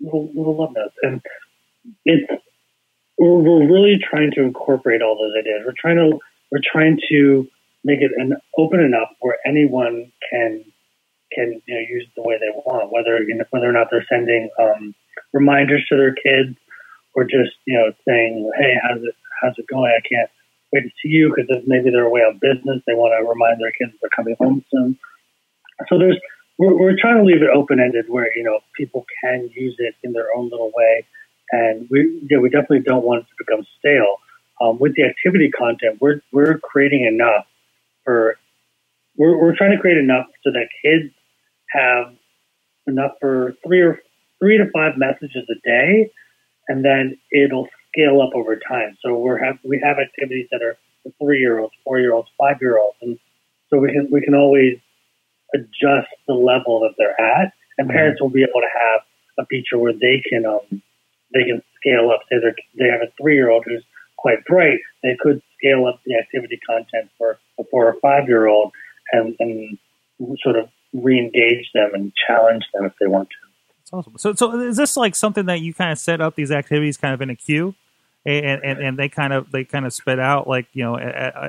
little 0.00 0.28
little 0.34 0.56
love 0.56 0.72
notes, 0.74 0.94
and 1.02 1.22
it's 2.04 2.30
we're, 3.18 3.38
we're 3.38 3.70
really 3.70 3.98
trying 3.98 4.30
to 4.32 4.42
incorporate 4.42 5.02
all 5.02 5.16
those 5.16 5.34
ideas. 5.38 5.62
We're 5.64 5.74
trying 5.78 5.96
to 5.96 6.18
we're 6.50 6.64
trying 6.64 6.98
to 7.10 7.46
make 7.84 8.00
it 8.00 8.12
an 8.16 8.36
open 8.58 8.80
enough 8.80 9.10
where 9.20 9.38
anyone 9.46 10.10
can 10.30 10.64
can 11.32 11.60
you 11.66 11.74
know 11.74 11.80
use 11.80 12.04
it 12.04 12.14
the 12.16 12.22
way 12.22 12.38
they 12.38 12.50
want, 12.64 12.92
whether 12.92 13.22
you 13.22 13.34
know, 13.34 13.44
whether 13.50 13.68
or 13.68 13.72
not 13.72 13.88
they're 13.90 14.06
sending 14.08 14.48
um, 14.58 14.94
reminders 15.32 15.84
to 15.88 15.96
their 15.96 16.14
kids 16.14 16.56
or 17.14 17.24
just 17.24 17.52
you 17.66 17.76
know 17.76 17.92
saying, 18.06 18.50
"Hey, 18.58 18.74
how's 18.82 19.02
it 19.02 19.14
how's 19.40 19.58
it 19.58 19.66
going? 19.66 19.92
I 19.96 20.06
can't 20.06 20.30
wait 20.72 20.82
to 20.82 20.90
see 21.02 21.08
you 21.08 21.34
because 21.34 21.62
maybe 21.66 21.90
they're 21.90 22.06
away 22.06 22.20
on 22.20 22.38
business. 22.40 22.82
They 22.86 22.94
want 22.94 23.14
to 23.18 23.28
remind 23.28 23.60
their 23.60 23.72
kids 23.72 23.96
they're 24.00 24.10
coming 24.14 24.36
home 24.38 24.64
soon. 24.70 24.98
So 25.88 25.98
there's 25.98 26.18
we're, 26.58 26.76
we're 26.78 26.96
trying 27.00 27.16
to 27.18 27.24
leave 27.24 27.42
it 27.42 27.48
open 27.54 27.80
ended 27.80 28.06
where 28.08 28.36
you 28.36 28.44
know 28.44 28.60
people 28.76 29.04
can 29.22 29.50
use 29.54 29.74
it 29.78 29.94
in 30.02 30.12
their 30.12 30.28
own 30.36 30.50
little 30.50 30.72
way, 30.74 31.06
and 31.52 31.88
we 31.90 32.20
yeah 32.30 32.38
we 32.38 32.50
definitely 32.50 32.80
don't 32.80 33.04
want 33.04 33.22
it 33.22 33.26
to 33.28 33.44
become 33.44 33.66
stale. 33.78 34.16
Um, 34.60 34.78
with 34.78 34.94
the 34.94 35.04
activity 35.04 35.50
content, 35.50 35.98
we're 36.00 36.20
we're 36.32 36.58
creating 36.58 37.06
enough 37.06 37.46
for 38.04 38.36
we're 39.16 39.38
we're 39.38 39.56
trying 39.56 39.72
to 39.72 39.78
create 39.78 39.98
enough 39.98 40.26
so 40.44 40.50
that 40.52 40.68
kids 40.84 41.12
have 41.70 42.14
enough 42.86 43.12
for 43.20 43.56
three 43.64 43.80
or 43.80 44.00
three 44.38 44.58
to 44.58 44.70
five 44.72 44.98
messages 44.98 45.48
a 45.50 45.68
day, 45.68 46.10
and 46.68 46.84
then 46.84 47.16
it'll 47.32 47.68
scale 47.92 48.20
up 48.22 48.30
over 48.34 48.56
time. 48.56 48.96
So 49.04 49.16
we're 49.18 49.38
have 49.38 49.58
we 49.64 49.80
have 49.82 49.98
activities 49.98 50.48
that 50.50 50.62
are 50.62 50.76
for 51.02 51.12
three 51.22 51.40
year 51.40 51.58
olds, 51.58 51.74
four 51.84 51.98
year 51.98 52.12
olds, 52.12 52.28
five 52.38 52.56
year 52.60 52.78
olds, 52.78 52.96
and 53.02 53.18
so 53.68 53.78
we 53.78 53.92
can 53.92 54.08
we 54.10 54.20
can 54.20 54.34
always 54.34 54.78
adjust 55.54 56.08
the 56.26 56.34
level 56.34 56.80
that 56.80 56.94
they're 56.98 57.20
at, 57.20 57.52
and 57.78 57.88
mm-hmm. 57.88 57.96
parents 57.96 58.20
will 58.20 58.30
be 58.30 58.42
able 58.42 58.60
to 58.60 58.72
have 58.72 59.00
a 59.38 59.46
feature 59.46 59.78
where 59.78 59.92
they 59.92 60.22
can 60.28 60.46
um 60.46 60.82
they 61.34 61.44
can 61.44 61.62
scale 61.80 62.10
up. 62.10 62.20
Say 62.28 62.36
they 62.38 62.84
they 62.84 62.90
have 62.90 63.02
a 63.02 63.12
three 63.20 63.34
year 63.34 63.50
old 63.50 63.64
who's 63.66 63.84
quite 64.20 64.44
bright, 64.44 64.78
they 65.02 65.16
could 65.18 65.42
scale 65.58 65.86
up 65.86 66.00
the 66.04 66.14
activity 66.16 66.58
content 66.68 67.10
for 67.16 67.38
a 67.58 67.64
four 67.70 67.88
or 67.88 67.96
five 68.00 68.28
year 68.28 68.46
old 68.46 68.72
and, 69.12 69.34
and 69.40 69.78
sort 70.42 70.56
of 70.56 70.68
re-engage 70.92 71.70
them 71.74 71.90
and 71.94 72.12
challenge 72.26 72.64
them 72.74 72.84
if 72.84 72.92
they 73.00 73.06
want 73.06 73.28
to. 73.28 73.49
Awesome. 73.92 74.18
So, 74.18 74.34
so 74.34 74.60
is 74.60 74.76
this 74.76 74.96
like 74.96 75.16
something 75.16 75.46
that 75.46 75.60
you 75.60 75.74
kind 75.74 75.90
of 75.90 75.98
set 75.98 76.20
up 76.20 76.36
these 76.36 76.52
activities 76.52 76.96
kind 76.96 77.12
of 77.12 77.20
in 77.20 77.30
a 77.30 77.36
queue, 77.36 77.74
and 78.24 78.62
and, 78.62 78.78
and 78.78 78.98
they 78.98 79.08
kind 79.08 79.32
of 79.32 79.50
they 79.50 79.64
kind 79.64 79.84
of 79.84 79.92
spit 79.92 80.20
out 80.20 80.46
like 80.46 80.66
you 80.72 80.84
know 80.84 80.96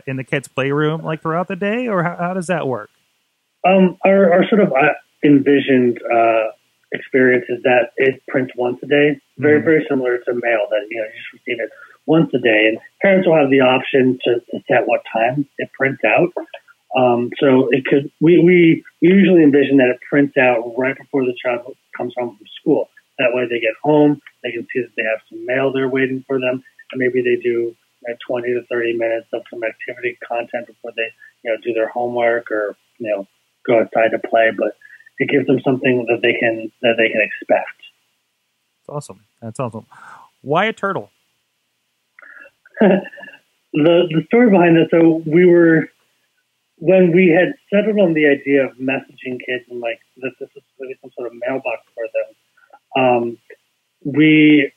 in 0.08 0.18
the 0.18 0.24
kids' 0.24 0.48
playroom 0.48 1.04
like 1.04 1.22
throughout 1.22 1.48
the 1.48 1.56
day, 1.56 1.88
or 1.88 2.04
how, 2.04 2.16
how 2.18 2.34
does 2.34 2.48
that 2.48 2.68
work? 2.68 2.90
Um, 3.64 3.98
our, 4.04 4.34
our 4.34 4.50
sort 4.50 4.62
of 4.62 4.74
uh, 4.74 4.94
envisioned 5.24 6.00
uh, 6.12 6.50
experience 6.92 7.46
is 7.50 7.62
that 7.64 7.92
it 7.98 8.24
prints 8.28 8.54
once 8.56 8.80
a 8.82 8.88
day, 8.88 9.22
very 9.38 9.60
mm-hmm. 9.60 9.66
very 9.66 9.86
similar 9.88 10.18
to 10.18 10.34
mail 10.34 10.66
that 10.70 10.88
you 10.90 10.98
know 10.98 11.06
you 11.06 11.14
just 11.14 11.34
receive 11.34 11.64
it 11.64 11.70
once 12.08 12.32
a 12.34 12.40
day, 12.40 12.70
and 12.70 12.80
parents 13.02 13.28
will 13.28 13.38
have 13.38 13.52
the 13.52 13.62
option 13.62 14.18
to, 14.26 14.40
to 14.52 14.64
set 14.68 14.88
what 14.88 15.02
time 15.14 15.48
it 15.60 15.70
prints 15.74 16.02
out. 16.04 16.34
Um, 16.98 17.30
so 17.40 17.70
it 17.70 17.86
could 17.86 18.12
we, 18.20 18.42
we 18.44 18.84
usually 19.00 19.44
envision 19.44 19.78
that 19.78 19.90
it 19.90 20.00
prints 20.10 20.36
out 20.38 20.74
right 20.78 20.98
before 20.98 21.24
the 21.24 21.36
child 21.42 21.78
comes 21.96 22.14
home 22.18 22.38
from 22.38 22.48
school. 22.60 22.90
That 23.20 23.34
way 23.34 23.46
they 23.48 23.60
get 23.60 23.76
home, 23.84 24.22
they 24.44 24.52
can 24.52 24.68
see 24.74 24.82
that 24.82 24.92
they 24.98 25.04
have 25.04 25.22
some 25.30 25.46
mail 25.46 25.72
there 25.72 25.88
waiting 25.88 26.24
for 26.28 26.40
them, 26.40 26.64
and 26.92 27.00
maybe 27.00 27.22
they 27.22 27.42
do 27.42 27.76
you 28.02 28.08
know, 28.08 28.16
20 28.28 28.48
to 28.54 28.62
30 28.70 28.98
minutes 28.98 29.28
of 29.34 29.42
some 29.50 29.64
activity 29.64 30.18
content 30.28 30.68
before 30.68 30.92
they, 30.96 31.10
you 31.44 31.52
know, 31.52 31.58
do 31.64 31.74
their 31.74 31.90
homework 31.90 32.52
or, 32.52 32.76
you 32.98 33.10
know, 33.10 33.28
go 33.66 33.80
outside 33.80 34.10
to 34.12 34.20
play. 34.20 34.52
But 34.58 34.76
it 35.20 35.30
gives 35.30 35.46
them 35.48 35.60
something 35.64 36.06
that 36.10 36.22
they 36.22 36.34
can, 36.34 36.72
that 36.82 36.96
they 36.98 37.10
can 37.10 37.22
expect. 37.22 37.78
That's 38.80 38.90
awesome. 38.90 39.22
That's 39.42 39.60
awesome. 39.60 39.86
Why 40.42 40.66
a 40.66 40.74
turtle? 40.74 41.12
the, 42.80 43.02
the 43.74 44.24
story 44.28 44.50
behind 44.50 44.78
this, 44.78 44.88
so 44.90 45.22
we 45.26 45.46
were, 45.46 45.90
when 46.82 47.14
we 47.14 47.30
had 47.30 47.54
settled 47.70 48.00
on 48.00 48.16
the 48.16 48.26
idea 48.26 48.66
of 48.66 48.72
messaging 48.78 49.38
kids 49.46 49.66
and 49.70 49.80
like 49.80 50.02
that 50.18 50.32
this 50.40 50.50
to 50.50 50.62
be 50.82 50.96
some 51.00 51.12
sort 51.16 51.28
of 51.28 51.34
mailbox 51.48 51.86
for 51.94 52.06
them, 52.10 52.30
um, 52.98 53.38
we 54.04 54.72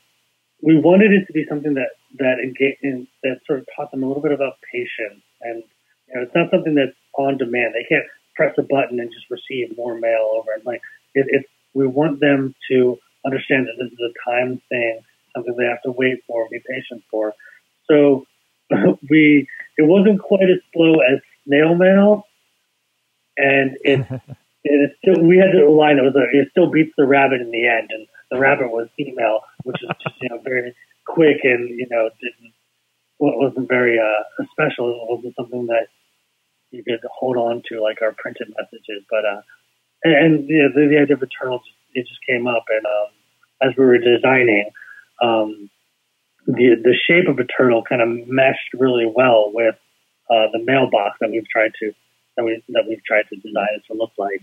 we 0.61 0.79
wanted 0.79 1.11
it 1.11 1.25
to 1.25 1.33
be 1.33 1.45
something 1.49 1.73
that 1.73 1.97
that 2.19 2.37
engage, 2.37 2.77
that 3.23 3.39
sort 3.47 3.57
of 3.57 3.65
taught 3.75 3.89
them 3.89 4.03
a 4.03 4.07
little 4.07 4.21
bit 4.21 4.31
about 4.31 4.53
patience 4.71 5.25
and 5.41 5.63
you 6.07 6.13
know 6.13 6.21
it's 6.21 6.35
not 6.35 6.51
something 6.51 6.75
that's 6.75 6.95
on 7.17 7.39
demand. 7.39 7.73
They 7.73 7.89
can't 7.89 8.05
press 8.35 8.53
a 8.59 8.61
button 8.61 8.99
and 8.99 9.11
just 9.11 9.25
receive 9.31 9.75
more 9.75 9.97
mail 9.97 10.29
over. 10.37 10.53
And 10.53 10.63
like 10.63 10.81
it 11.15 11.45
we 11.73 11.87
want 11.87 12.19
them 12.19 12.53
to 12.69 12.99
understand 13.25 13.65
that 13.65 13.81
this 13.81 13.91
is 13.91 13.99
a 13.99 14.29
time 14.29 14.61
thing, 14.69 14.99
something 15.35 15.55
they 15.57 15.65
have 15.65 15.81
to 15.83 15.91
wait 15.91 16.23
for, 16.27 16.47
be 16.51 16.61
patient 16.69 17.03
for. 17.09 17.33
So 17.89 18.27
we 19.09 19.47
it 19.77 19.87
wasn't 19.87 20.21
quite 20.21 20.49
as 20.51 20.61
slow 20.71 20.99
as 20.99 21.19
snail 21.47 21.75
mail, 21.75 22.23
and 23.37 23.77
it 23.81 24.05
it 24.63 24.91
still 25.01 25.23
we 25.23 25.37
had 25.37 25.55
a 25.55 25.69
line 25.69 25.97
that 25.97 26.03
was 26.03 26.15
a, 26.15 26.37
it 26.37 26.49
still 26.51 26.69
beats 26.69 26.93
the 26.97 27.05
rabbit 27.05 27.41
in 27.41 27.51
the 27.51 27.67
end, 27.67 27.89
and 27.91 28.07
the 28.31 28.39
rabbit 28.39 28.71
was 28.71 28.87
email, 28.99 29.41
which 29.63 29.81
is 29.81 29.89
just 30.03 30.15
you 30.21 30.29
know 30.29 30.39
very 30.43 30.75
quick 31.05 31.37
and 31.43 31.69
you 31.69 31.87
know 31.89 32.09
didn't 32.21 32.53
wasn't 33.19 33.67
very 33.69 33.97
uh, 33.99 34.43
special. 34.51 34.89
It 34.91 35.15
wasn't 35.15 35.35
something 35.35 35.67
that 35.67 35.87
you 36.71 36.83
could 36.83 36.99
hold 37.11 37.37
on 37.37 37.63
to 37.69 37.81
like 37.81 38.01
our 38.01 38.13
printed 38.17 38.53
messages, 38.57 39.03
but 39.09 39.25
uh, 39.25 39.41
and, 40.03 40.13
and 40.13 40.49
you 40.49 40.63
know, 40.63 40.69
the, 40.73 40.89
the 40.89 41.01
idea 41.01 41.15
of 41.15 41.23
eternal 41.23 41.61
it 41.93 42.07
just 42.07 42.19
came 42.27 42.47
up, 42.47 42.65
and 42.69 42.85
um, 42.85 43.69
as 43.69 43.77
we 43.77 43.85
were 43.85 43.97
designing. 43.97 44.69
Um, 45.21 45.69
the 46.47 46.75
the 46.83 46.93
shape 47.07 47.27
of 47.27 47.39
a 47.39 47.45
turtle 47.45 47.83
kind 47.83 48.01
of 48.01 48.27
meshed 48.27 48.73
really 48.73 49.11
well 49.11 49.51
with 49.53 49.75
uh, 50.29 50.47
the 50.51 50.63
mailbox 50.63 51.17
that 51.21 51.31
we've 51.31 51.47
tried 51.49 51.71
to 51.79 51.93
that 52.37 52.43
we 52.43 52.61
that 52.69 52.85
we've 52.87 53.03
tried 53.03 53.25
to 53.29 53.35
design 53.37 53.67
it 53.75 53.83
to 53.87 53.97
look 53.97 54.11
like. 54.17 54.41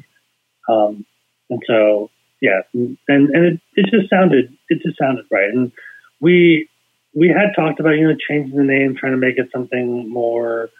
Um, 0.68 1.04
and 1.50 1.62
so 1.66 2.10
yeah, 2.40 2.60
and 2.72 2.98
and 3.08 3.30
it, 3.34 3.60
it 3.74 3.90
just 3.90 4.10
sounded 4.10 4.56
it 4.68 4.82
just 4.84 4.98
sounded 4.98 5.26
right. 5.30 5.48
And 5.48 5.72
we 6.20 6.68
we 7.14 7.28
had 7.28 7.54
talked 7.54 7.80
about 7.80 7.92
you 7.92 8.08
know 8.08 8.16
changing 8.28 8.56
the 8.56 8.64
name, 8.64 8.96
trying 8.96 9.12
to 9.12 9.18
make 9.18 9.38
it 9.38 9.48
something 9.52 10.08
more 10.08 10.70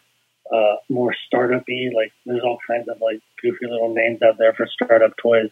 uh, 0.52 0.76
more 0.88 1.14
startup-y. 1.26 1.90
Like 1.94 2.12
there's 2.26 2.42
all 2.42 2.58
kinds 2.68 2.88
of 2.88 3.00
like 3.00 3.20
goofy 3.42 3.66
little 3.66 3.94
names 3.94 4.22
out 4.22 4.38
there 4.38 4.52
for 4.54 4.66
startup 4.66 5.12
toys. 5.16 5.50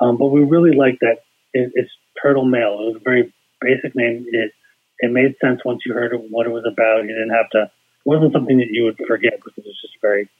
Um, 0.00 0.16
but 0.16 0.26
we 0.26 0.44
really 0.44 0.76
like 0.76 0.98
that 1.00 1.18
it, 1.54 1.72
it's 1.74 1.90
Turtle 2.22 2.44
Mail. 2.44 2.78
It 2.80 2.86
was 2.92 2.96
a 2.96 3.04
very 3.04 3.32
basic 3.60 3.94
name. 3.94 4.26
It 4.28 4.52
it 5.00 5.12
made 5.12 5.34
sense 5.40 5.60
once 5.64 5.82
you 5.86 5.94
heard 5.94 6.12
what 6.30 6.46
it 6.46 6.50
was 6.50 6.64
about. 6.70 7.02
You 7.02 7.14
didn't 7.14 7.30
have 7.30 7.50
to. 7.50 7.70
Wasn't 8.08 8.32
something 8.32 8.56
that 8.56 8.68
you 8.70 8.84
would 8.84 8.96
forget 9.06 9.34
because 9.36 9.52
it 9.58 9.66
was 9.66 9.78
just 9.82 9.92
very, 10.00 10.30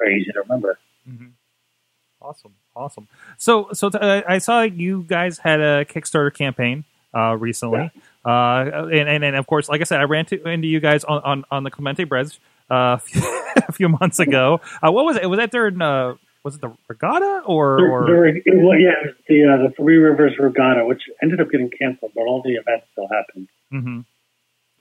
very 0.00 0.20
easy 0.20 0.32
to 0.32 0.40
remember. 0.40 0.80
Mm-hmm. 1.08 1.28
Awesome, 2.20 2.54
awesome. 2.74 3.06
So, 3.38 3.68
so 3.72 3.86
uh, 3.86 4.22
I 4.26 4.38
saw 4.38 4.62
you 4.62 5.04
guys 5.06 5.38
had 5.38 5.60
a 5.60 5.84
Kickstarter 5.84 6.34
campaign 6.34 6.82
uh, 7.16 7.36
recently, 7.36 7.92
yeah. 8.26 8.32
uh, 8.32 8.88
and, 8.92 9.08
and, 9.08 9.22
and 9.22 9.36
of 9.36 9.46
course, 9.46 9.68
like 9.68 9.80
I 9.80 9.84
said, 9.84 10.00
I 10.00 10.04
ran 10.04 10.26
to, 10.26 10.48
into 10.48 10.66
you 10.66 10.80
guys 10.80 11.04
on 11.04 11.22
on, 11.22 11.44
on 11.52 11.62
the 11.62 11.70
Clemente 11.70 12.02
Bridge 12.02 12.40
uh, 12.68 12.98
a 13.68 13.70
few 13.70 13.88
months 13.88 14.18
ago. 14.18 14.60
Uh, 14.82 14.90
what 14.90 15.04
was 15.04 15.16
it? 15.16 15.30
Was 15.30 15.38
that 15.38 15.52
during? 15.52 15.80
Uh, 15.80 16.16
was 16.42 16.56
it 16.56 16.62
the 16.62 16.72
regatta 16.88 17.42
or? 17.46 17.76
The, 17.76 17.84
or... 17.84 18.32
the, 18.32 18.42
well, 18.56 18.76
yeah, 18.76 19.12
the 19.28 19.44
uh, 19.44 19.68
the 19.68 19.74
Three 19.76 19.98
Rivers 19.98 20.32
Regatta, 20.36 20.84
which 20.84 21.02
ended 21.22 21.40
up 21.40 21.48
getting 21.52 21.70
canceled, 21.70 22.10
but 22.12 22.22
all 22.22 22.42
the 22.42 22.54
events 22.54 22.86
still 22.90 23.06
happened. 23.06 23.48
Mm-hmm. 23.72 24.00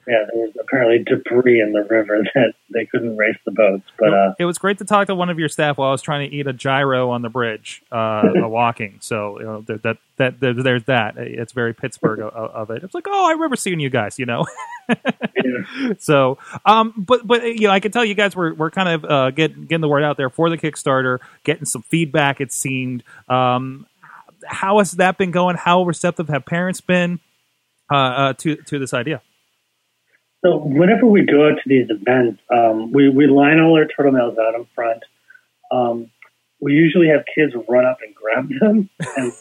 Yeah, 0.07 0.25
there 0.31 0.43
was 0.43 0.51
apparently 0.59 1.03
debris 1.03 1.61
in 1.61 1.71
the 1.71 1.83
river 1.83 2.23
that 2.35 2.53
they 2.69 2.85
couldn't 2.85 3.15
race 3.15 3.37
the 3.45 3.51
boats. 3.51 3.83
But 3.97 4.13
uh, 4.13 4.33
it 4.37 4.45
was 4.45 4.57
great 4.57 4.79
to 4.79 4.85
talk 4.85 5.07
to 5.07 5.15
one 5.15 5.29
of 5.29 5.39
your 5.39 5.49
staff 5.49 5.77
while 5.77 5.89
I 5.89 5.91
was 5.91 6.01
trying 6.01 6.29
to 6.29 6.35
eat 6.35 6.47
a 6.47 6.53
gyro 6.53 7.09
on 7.11 7.21
the 7.21 7.29
bridge, 7.29 7.81
uh, 7.91 8.23
walking. 8.35 8.97
So 9.01 9.39
you 9.39 9.45
know 9.45 9.61
that, 9.61 9.83
that 9.83 9.97
that 10.17 10.39
there's 10.39 10.83
that. 10.85 11.17
It's 11.17 11.53
very 11.53 11.73
Pittsburgh 11.73 12.19
of, 12.19 12.33
of, 12.33 12.69
it. 12.71 12.83
It's 12.83 12.93
like, 12.93 13.05
oh, 13.07 13.27
I 13.27 13.31
remember 13.31 13.55
seeing 13.55 13.79
you 13.79 13.89
guys. 13.89 14.19
You 14.19 14.25
know. 14.25 14.45
yeah. 14.89 15.93
So, 15.99 16.37
um, 16.65 16.93
but 16.97 17.25
but 17.25 17.43
you 17.43 17.67
know, 17.67 17.71
I 17.71 17.79
can 17.79 17.91
tell 17.91 18.03
you 18.03 18.15
guys 18.15 18.35
were 18.35 18.53
were 18.53 18.71
kind 18.71 18.89
of 18.89 19.05
uh, 19.05 19.31
getting 19.31 19.63
getting 19.65 19.81
the 19.81 19.87
word 19.87 20.03
out 20.03 20.17
there 20.17 20.29
for 20.29 20.49
the 20.49 20.57
Kickstarter, 20.57 21.19
getting 21.43 21.65
some 21.65 21.83
feedback. 21.83 22.41
It 22.41 22.51
seemed. 22.51 23.03
Um, 23.29 23.87
how 24.45 24.79
has 24.79 24.91
that 24.93 25.17
been 25.17 25.31
going? 25.31 25.55
How 25.55 25.83
receptive 25.83 26.27
have 26.27 26.45
parents 26.45 26.81
been 26.81 27.19
uh, 27.91 27.95
uh, 27.95 28.33
to 28.33 28.57
to 28.57 28.79
this 28.79 28.93
idea? 28.93 29.21
So 30.43 30.57
whenever 30.57 31.05
we 31.05 31.25
go 31.25 31.47
out 31.47 31.55
to 31.55 31.67
these 31.67 31.87
events, 31.89 32.41
um, 32.53 32.91
we, 32.91 33.07
we 33.09 33.27
line 33.27 33.59
all 33.59 33.77
our 33.77 33.87
turtle 33.87 34.11
mails 34.11 34.37
out 34.37 34.55
in 34.55 34.67
front. 34.75 35.01
Um, 35.71 36.11
we 36.59 36.73
usually 36.73 37.07
have 37.07 37.23
kids 37.33 37.53
run 37.67 37.85
up 37.85 37.99
and 38.05 38.13
grab 38.13 38.49
them, 38.59 38.89
and, 39.17 39.33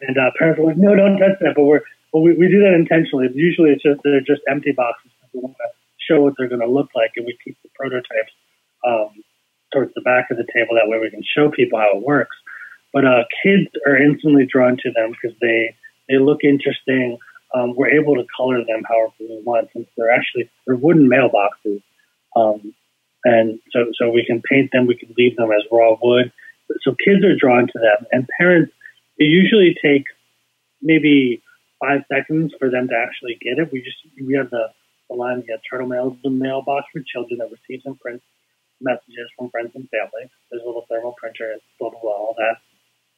and 0.00 0.18
uh, 0.18 0.30
parents 0.38 0.60
are 0.60 0.66
like, 0.66 0.76
"No, 0.76 0.94
don't 0.94 1.18
touch 1.18 1.38
that." 1.40 1.54
But 1.56 1.64
we're 1.64 1.82
but 2.12 2.20
we, 2.20 2.34
we 2.34 2.48
do 2.48 2.60
that 2.60 2.74
intentionally. 2.74 3.28
Usually, 3.34 3.70
it's 3.70 3.82
just 3.82 4.00
they're 4.04 4.20
just 4.20 4.42
empty 4.48 4.72
boxes. 4.72 5.10
We 5.32 5.40
want 5.40 5.56
to 5.56 5.68
show 5.98 6.20
what 6.22 6.34
they're 6.38 6.48
going 6.48 6.60
to 6.60 6.70
look 6.70 6.90
like, 6.94 7.12
and 7.16 7.26
we 7.26 7.36
keep 7.44 7.56
the 7.62 7.70
prototypes 7.74 8.32
um, 8.86 9.10
towards 9.72 9.94
the 9.94 10.00
back 10.02 10.30
of 10.30 10.36
the 10.36 10.46
table. 10.54 10.74
That 10.74 10.88
way, 10.88 10.98
we 10.98 11.10
can 11.10 11.22
show 11.22 11.50
people 11.50 11.78
how 11.78 11.96
it 11.96 12.02
works. 12.02 12.36
But 12.92 13.04
uh, 13.04 13.24
kids 13.42 13.66
are 13.86 13.96
instantly 13.96 14.46
drawn 14.46 14.76
to 14.82 14.90
them 14.92 15.10
because 15.10 15.36
they 15.40 15.74
they 16.08 16.18
look 16.18 16.44
interesting 16.44 17.18
um, 17.54 17.74
we're 17.76 17.90
able 17.90 18.14
to 18.14 18.24
color 18.36 18.58
them 18.64 18.82
however 18.88 19.12
we 19.18 19.42
want 19.44 19.68
since 19.72 19.88
they're 19.96 20.10
actually 20.10 20.50
they're 20.66 20.76
wooden 20.76 21.08
mailboxes. 21.08 21.82
Um, 22.36 22.74
and 23.24 23.58
so, 23.70 23.86
so 23.98 24.08
we 24.08 24.24
can 24.24 24.40
paint 24.48 24.70
them, 24.72 24.86
we 24.86 24.96
can 24.96 25.12
leave 25.18 25.36
them 25.36 25.50
as 25.52 25.62
raw 25.70 25.96
wood. 26.02 26.32
So 26.82 26.94
kids 27.04 27.24
are 27.24 27.36
drawn 27.36 27.66
to 27.66 27.78
them, 27.78 28.06
and 28.12 28.28
parents. 28.38 28.72
It 29.18 29.24
usually 29.24 29.76
takes 29.82 30.10
maybe 30.80 31.42
five 31.78 32.02
seconds 32.10 32.54
for 32.58 32.70
them 32.70 32.88
to 32.88 32.94
actually 32.94 33.36
get 33.42 33.58
it. 33.58 33.72
We 33.72 33.82
just 33.82 33.98
we 34.24 34.34
have 34.34 34.50
the, 34.50 34.68
the 35.10 35.16
line, 35.16 35.44
yeah, 35.48 35.56
turtle 35.68 35.88
mail 35.88 36.16
the 36.22 36.30
mailbox 36.30 36.86
for 36.92 37.02
children 37.04 37.38
that 37.38 37.50
receives 37.50 37.84
and 37.84 37.98
prints 38.00 38.24
messages 38.80 39.28
from 39.36 39.50
friends 39.50 39.72
and 39.74 39.88
family. 39.90 40.30
There's 40.50 40.62
a 40.62 40.66
little 40.66 40.86
thermal 40.88 41.14
printer, 41.18 41.56
blah 41.78 41.90
blah 41.90 42.00
blah, 42.00 42.12
all 42.12 42.34
that. 42.38 42.56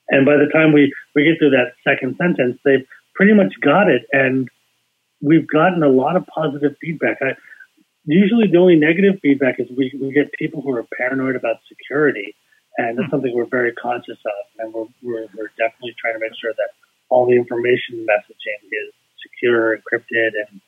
And 0.08 0.26
by 0.26 0.36
the 0.36 0.50
time 0.52 0.72
we 0.72 0.92
we 1.14 1.24
get 1.24 1.38
through 1.38 1.50
that 1.50 1.74
second 1.84 2.16
sentence, 2.16 2.58
they've 2.64 2.86
pretty 3.14 3.34
much 3.34 3.54
got 3.60 3.88
it. 3.88 4.02
And 4.12 4.48
we've 5.20 5.46
gotten 5.46 5.82
a 5.82 5.88
lot 5.88 6.16
of 6.16 6.26
positive 6.26 6.76
feedback. 6.80 7.18
I, 7.20 7.36
usually 8.04 8.48
the 8.50 8.58
only 8.58 8.76
negative 8.76 9.20
feedback 9.22 9.60
is 9.60 9.68
we, 9.76 9.92
we 10.00 10.12
get 10.12 10.32
people 10.32 10.62
who 10.62 10.74
are 10.76 10.86
paranoid 10.96 11.36
about 11.36 11.56
security. 11.68 12.34
And 12.78 12.98
that's 12.98 13.06
hmm. 13.06 13.10
something 13.10 13.34
we're 13.34 13.44
very 13.46 13.72
conscious 13.72 14.18
of. 14.24 14.44
And 14.58 14.72
we're, 14.72 14.86
we're, 15.02 15.26
we're 15.36 15.52
definitely 15.58 15.94
trying 16.00 16.14
to 16.14 16.20
make 16.20 16.32
sure 16.40 16.52
that 16.56 16.70
all 17.10 17.26
the 17.26 17.36
information 17.36 18.06
messaging 18.08 18.64
is 18.64 18.94
secure, 19.22 19.76
encrypted, 19.76 20.30
and 20.48 20.60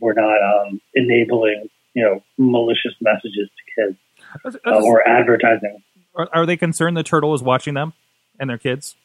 we're 0.00 0.12
not 0.12 0.38
um, 0.42 0.80
enabling, 0.94 1.68
you 1.94 2.04
know, 2.04 2.22
malicious 2.36 2.92
messages 3.00 3.48
to 3.48 3.82
kids 3.82 3.98
uh, 4.66 4.80
or 4.82 5.06
advertising. 5.08 5.82
Are, 6.14 6.28
are 6.32 6.46
they 6.46 6.56
concerned 6.56 6.96
the 6.96 7.02
turtle 7.02 7.34
is 7.34 7.42
watching 7.42 7.74
them 7.74 7.92
and 8.38 8.50
their 8.50 8.58
kids? 8.58 8.96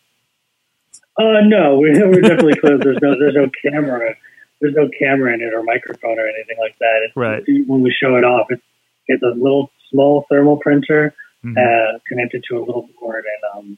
Uh, 1.17 1.41
no, 1.43 1.75
we're, 1.79 2.07
we're 2.07 2.21
definitely 2.21 2.55
closed. 2.55 2.83
There's 2.83 2.99
no, 3.01 3.17
there's 3.17 3.35
no 3.35 3.49
camera, 3.61 4.15
there's 4.61 4.75
no 4.75 4.89
camera 4.97 5.33
in 5.33 5.41
it 5.41 5.53
or 5.53 5.63
microphone 5.63 6.19
or 6.19 6.27
anything 6.27 6.57
like 6.59 6.77
that. 6.79 7.01
It's, 7.05 7.15
right. 7.15 7.43
When 7.67 7.81
we 7.81 7.91
show 7.91 8.15
it 8.15 8.23
off, 8.23 8.47
it's 8.49 8.63
it's 9.07 9.23
a 9.23 9.27
little 9.37 9.71
small 9.91 10.25
thermal 10.29 10.57
printer 10.57 11.13
mm-hmm. 11.43 11.57
uh, 11.57 11.99
connected 12.07 12.43
to 12.49 12.57
a 12.57 12.59
little 12.59 12.89
board, 12.99 13.25
and 13.25 13.59
um, 13.59 13.77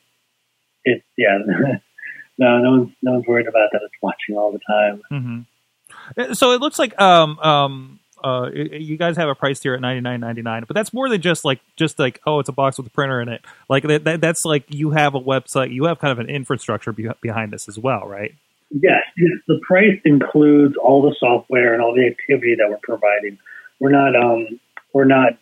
it's 0.85 1.03
yeah. 1.17 1.37
no, 2.37 2.59
no 2.59 2.71
one's 2.71 2.91
no 3.01 3.11
one's 3.13 3.27
worried 3.27 3.47
about 3.47 3.69
that. 3.73 3.81
It's 3.83 3.93
watching 4.01 4.37
all 4.37 4.51
the 4.51 4.59
time. 4.67 5.01
Mm-hmm. 5.11 6.33
So 6.33 6.51
it 6.51 6.61
looks 6.61 6.79
like 6.79 6.99
um 6.99 7.39
um 7.39 7.99
uh, 8.27 8.49
you 8.51 8.97
guys 8.97 9.15
have 9.15 9.29
a 9.29 9.35
price 9.35 9.59
tier 9.59 9.73
at 9.73 9.79
ninety 9.79 10.01
nine 10.01 10.19
ninety 10.19 10.41
nine, 10.41 10.65
but 10.67 10.75
that's 10.75 10.93
more 10.93 11.07
than 11.07 11.21
just 11.21 11.45
like 11.45 11.61
just 11.77 11.97
like 11.97 12.19
oh, 12.27 12.39
it's 12.39 12.49
a 12.49 12.53
box 12.53 12.77
with 12.77 12.87
a 12.87 12.89
printer 12.89 13.21
in 13.21 13.29
it. 13.29 13.41
Like 13.69 13.83
that, 13.83 14.03
that 14.03 14.21
that's 14.21 14.43
like 14.43 14.65
you 14.67 14.91
have 14.91 15.15
a 15.15 15.19
website, 15.19 15.73
you 15.73 15.85
have 15.85 15.99
kind 15.99 16.11
of 16.11 16.19
an 16.19 16.29
infrastructure 16.29 16.91
be- 16.91 17.09
behind 17.21 17.53
this 17.53 17.69
as 17.69 17.79
well, 17.79 18.01
right? 18.01 18.33
Yes, 18.69 19.03
the 19.47 19.61
price 19.65 19.97
includes 20.03 20.75
all 20.75 21.01
the 21.01 21.15
software 21.17 21.73
and 21.73 21.81
all 21.81 21.95
the 21.95 22.05
activity 22.05 22.55
that 22.55 22.69
we're 22.69 22.79
providing. 22.83 23.37
We're 23.79 23.91
not 23.91 24.15
um 24.15 24.59
we're 24.93 25.05
not 25.05 25.33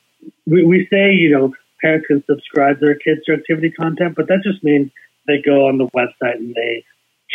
we, 0.45 0.63
we 0.63 0.87
say 0.91 1.11
you 1.11 1.31
know 1.31 1.53
parents 1.81 2.05
can 2.05 2.23
subscribe 2.29 2.79
their 2.79 2.95
kids 2.95 3.21
to 3.25 3.33
activity 3.33 3.71
content, 3.71 4.15
but 4.15 4.27
that 4.27 4.41
just 4.43 4.63
means 4.63 4.91
they 5.25 5.41
go 5.43 5.67
on 5.67 5.79
the 5.79 5.87
website 5.87 6.35
and 6.35 6.53
they 6.53 6.83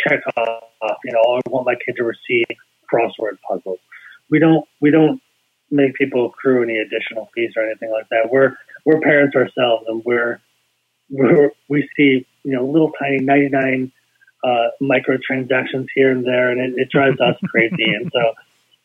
check 0.07 0.21
off 0.37 0.97
you 1.03 1.11
know 1.11 1.19
I 1.19 1.41
want 1.49 1.65
my 1.65 1.75
kid 1.75 1.97
to 1.97 2.05
receive 2.05 2.45
crossword 2.91 3.37
puzzles. 3.45 3.79
We 4.29 4.39
don't 4.39 4.65
we 4.79 4.91
don't 4.91 5.21
make 5.71 5.95
people 5.95 6.27
accrue 6.27 6.63
any 6.63 6.77
additional 6.77 7.29
fees 7.33 7.51
or 7.55 7.65
anything 7.65 7.91
like 7.91 8.09
that. 8.09 8.29
We're 8.29 8.55
we're 8.85 8.99
parents 8.99 9.35
ourselves, 9.35 9.85
and 9.87 10.03
we're, 10.05 10.41
we're 11.09 11.51
we 11.69 11.89
see 11.95 12.25
you 12.43 12.53
know 12.53 12.65
little 12.65 12.91
tiny 12.99 13.19
ninety 13.19 13.49
nine 13.49 13.91
uh, 14.43 14.69
microtransactions 14.81 15.87
here 15.95 16.11
and 16.11 16.25
there, 16.25 16.51
and 16.51 16.59
it, 16.59 16.81
it 16.81 16.89
drives 16.89 17.19
us 17.19 17.35
crazy. 17.49 17.85
And 17.85 18.11
so, 18.13 18.33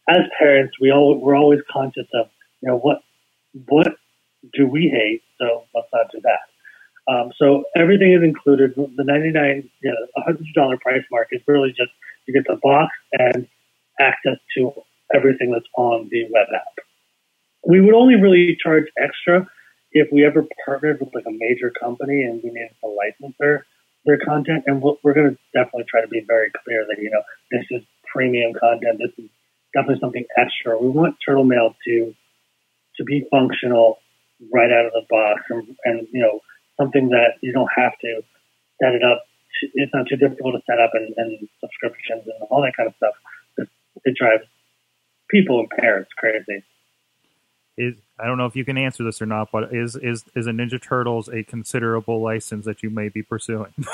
as 0.08 0.22
parents, 0.38 0.74
we 0.80 0.90
all 0.92 1.18
we're 1.18 1.36
always 1.36 1.60
conscious 1.70 2.06
of 2.14 2.28
you 2.60 2.68
know 2.68 2.78
what 2.78 3.02
what 3.66 3.96
do 4.54 4.66
we 4.66 4.88
hate, 4.88 5.22
so 5.38 5.64
let's 5.74 5.88
not 5.92 6.06
do 6.12 6.20
that. 6.22 6.40
Um, 7.08 7.32
so 7.38 7.64
everything 7.76 8.12
is 8.12 8.22
included. 8.22 8.74
The 8.76 9.04
ninety 9.04 9.30
nine, 9.30 9.68
you 9.82 9.90
know, 9.90 10.22
hundred 10.22 10.46
dollar 10.54 10.76
price 10.78 11.04
mark 11.10 11.28
is 11.32 11.40
really 11.46 11.70
just 11.70 11.90
you 12.26 12.34
get 12.34 12.46
the 12.46 12.58
box 12.62 12.92
and 13.12 13.46
access 14.00 14.38
to 14.56 14.72
everything 15.14 15.52
that's 15.52 15.68
on 15.76 16.08
the 16.10 16.24
web 16.30 16.48
app. 16.54 16.84
We 17.66 17.80
would 17.80 17.94
only 17.94 18.14
really 18.16 18.56
charge 18.62 18.84
extra 18.98 19.46
if 19.92 20.08
we 20.12 20.24
ever 20.24 20.46
partnered 20.64 21.00
with 21.00 21.14
like 21.14 21.24
a 21.26 21.32
major 21.32 21.72
company 21.80 22.22
and 22.22 22.42
we 22.42 22.50
needed 22.50 22.74
to 22.82 22.88
license 22.88 23.34
their 23.38 23.66
their 24.04 24.18
content. 24.18 24.64
And 24.66 24.80
we're, 24.82 24.94
we're 25.02 25.14
going 25.14 25.30
to 25.30 25.38
definitely 25.52 25.84
try 25.88 26.00
to 26.00 26.08
be 26.08 26.22
very 26.26 26.50
clear 26.64 26.86
that 26.88 27.02
you 27.02 27.10
know 27.10 27.22
this 27.50 27.64
is 27.70 27.82
premium 28.12 28.52
content. 28.58 28.98
This 28.98 29.12
is 29.24 29.30
definitely 29.74 30.00
something 30.00 30.24
extra. 30.36 30.78
We 30.78 30.88
want 30.88 31.16
Turtle 31.24 31.44
Mail 31.44 31.74
to 31.86 32.14
to 32.96 33.04
be 33.04 33.26
functional 33.30 33.98
right 34.52 34.70
out 34.70 34.86
of 34.86 34.92
the 34.92 35.04
box, 35.08 35.42
and, 35.50 35.76
and 35.84 36.06
you 36.12 36.20
know 36.20 36.40
something 36.78 37.08
that 37.10 37.38
you 37.40 37.52
don't 37.52 37.70
have 37.74 37.92
to 38.00 38.22
set 38.82 38.94
it 38.94 39.02
up. 39.02 39.24
It's 39.74 39.92
not 39.94 40.06
too 40.06 40.16
difficult 40.16 40.54
to 40.54 40.62
set 40.68 40.78
up 40.78 40.90
and, 40.92 41.14
and 41.16 41.48
subscriptions 41.60 42.24
and 42.26 42.48
all 42.50 42.60
that 42.60 42.76
kind 42.76 42.88
of 42.88 42.94
stuff. 42.96 43.14
It 44.04 44.14
drives 44.14 44.44
people 45.30 45.60
in 45.60 45.68
Paris 45.78 46.06
crazy. 46.16 46.62
Is 47.78 47.94
I 48.18 48.26
don't 48.26 48.38
know 48.38 48.46
if 48.46 48.56
you 48.56 48.64
can 48.64 48.78
answer 48.78 49.04
this 49.04 49.20
or 49.20 49.26
not, 49.26 49.50
but 49.52 49.74
is 49.74 49.96
is 49.96 50.24
is 50.34 50.46
a 50.46 50.50
Ninja 50.50 50.80
Turtles 50.80 51.28
a 51.28 51.42
considerable 51.42 52.22
license 52.22 52.64
that 52.64 52.82
you 52.82 52.88
may 52.88 53.10
be 53.10 53.22
pursuing, 53.22 53.74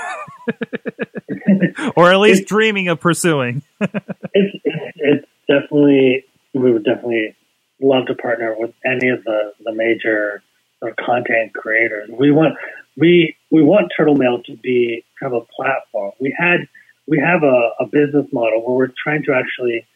or 1.97 2.13
at 2.13 2.21
least 2.21 2.43
it's, 2.43 2.49
dreaming 2.49 2.87
of 2.89 3.01
pursuing? 3.01 3.63
it's, 3.81 3.93
it's 4.35 4.97
it's 4.97 5.27
definitely 5.49 6.25
we 6.55 6.73
would 6.73 6.85
definitely 6.85 7.35
love 7.81 8.07
to 8.07 8.15
partner 8.15 8.55
with 8.57 8.73
any 8.85 9.09
of 9.09 9.25
the 9.25 9.53
the 9.65 9.73
major 9.73 10.43
sort 10.79 10.93
of 10.93 11.05
content 11.05 11.53
creators. 11.53 12.09
We 12.11 12.31
want 12.31 12.55
we 12.97 13.37
we 13.51 13.63
want 13.63 13.93
Turtle 13.97 14.15
Mail 14.15 14.43
to 14.45 14.57
be 14.57 15.05
kind 15.19 15.35
of 15.35 15.43
a 15.43 15.47
platform. 15.47 16.13
We 16.21 16.35
had 16.39 16.69
we 17.07 17.19
have 17.19 17.43
a, 17.43 17.71
a 17.81 17.87
business 17.87 18.27
model 18.33 18.65
where 18.65 18.77
we're 18.77 18.95
trying 19.03 19.25
to 19.25 19.35
actually 19.35 19.87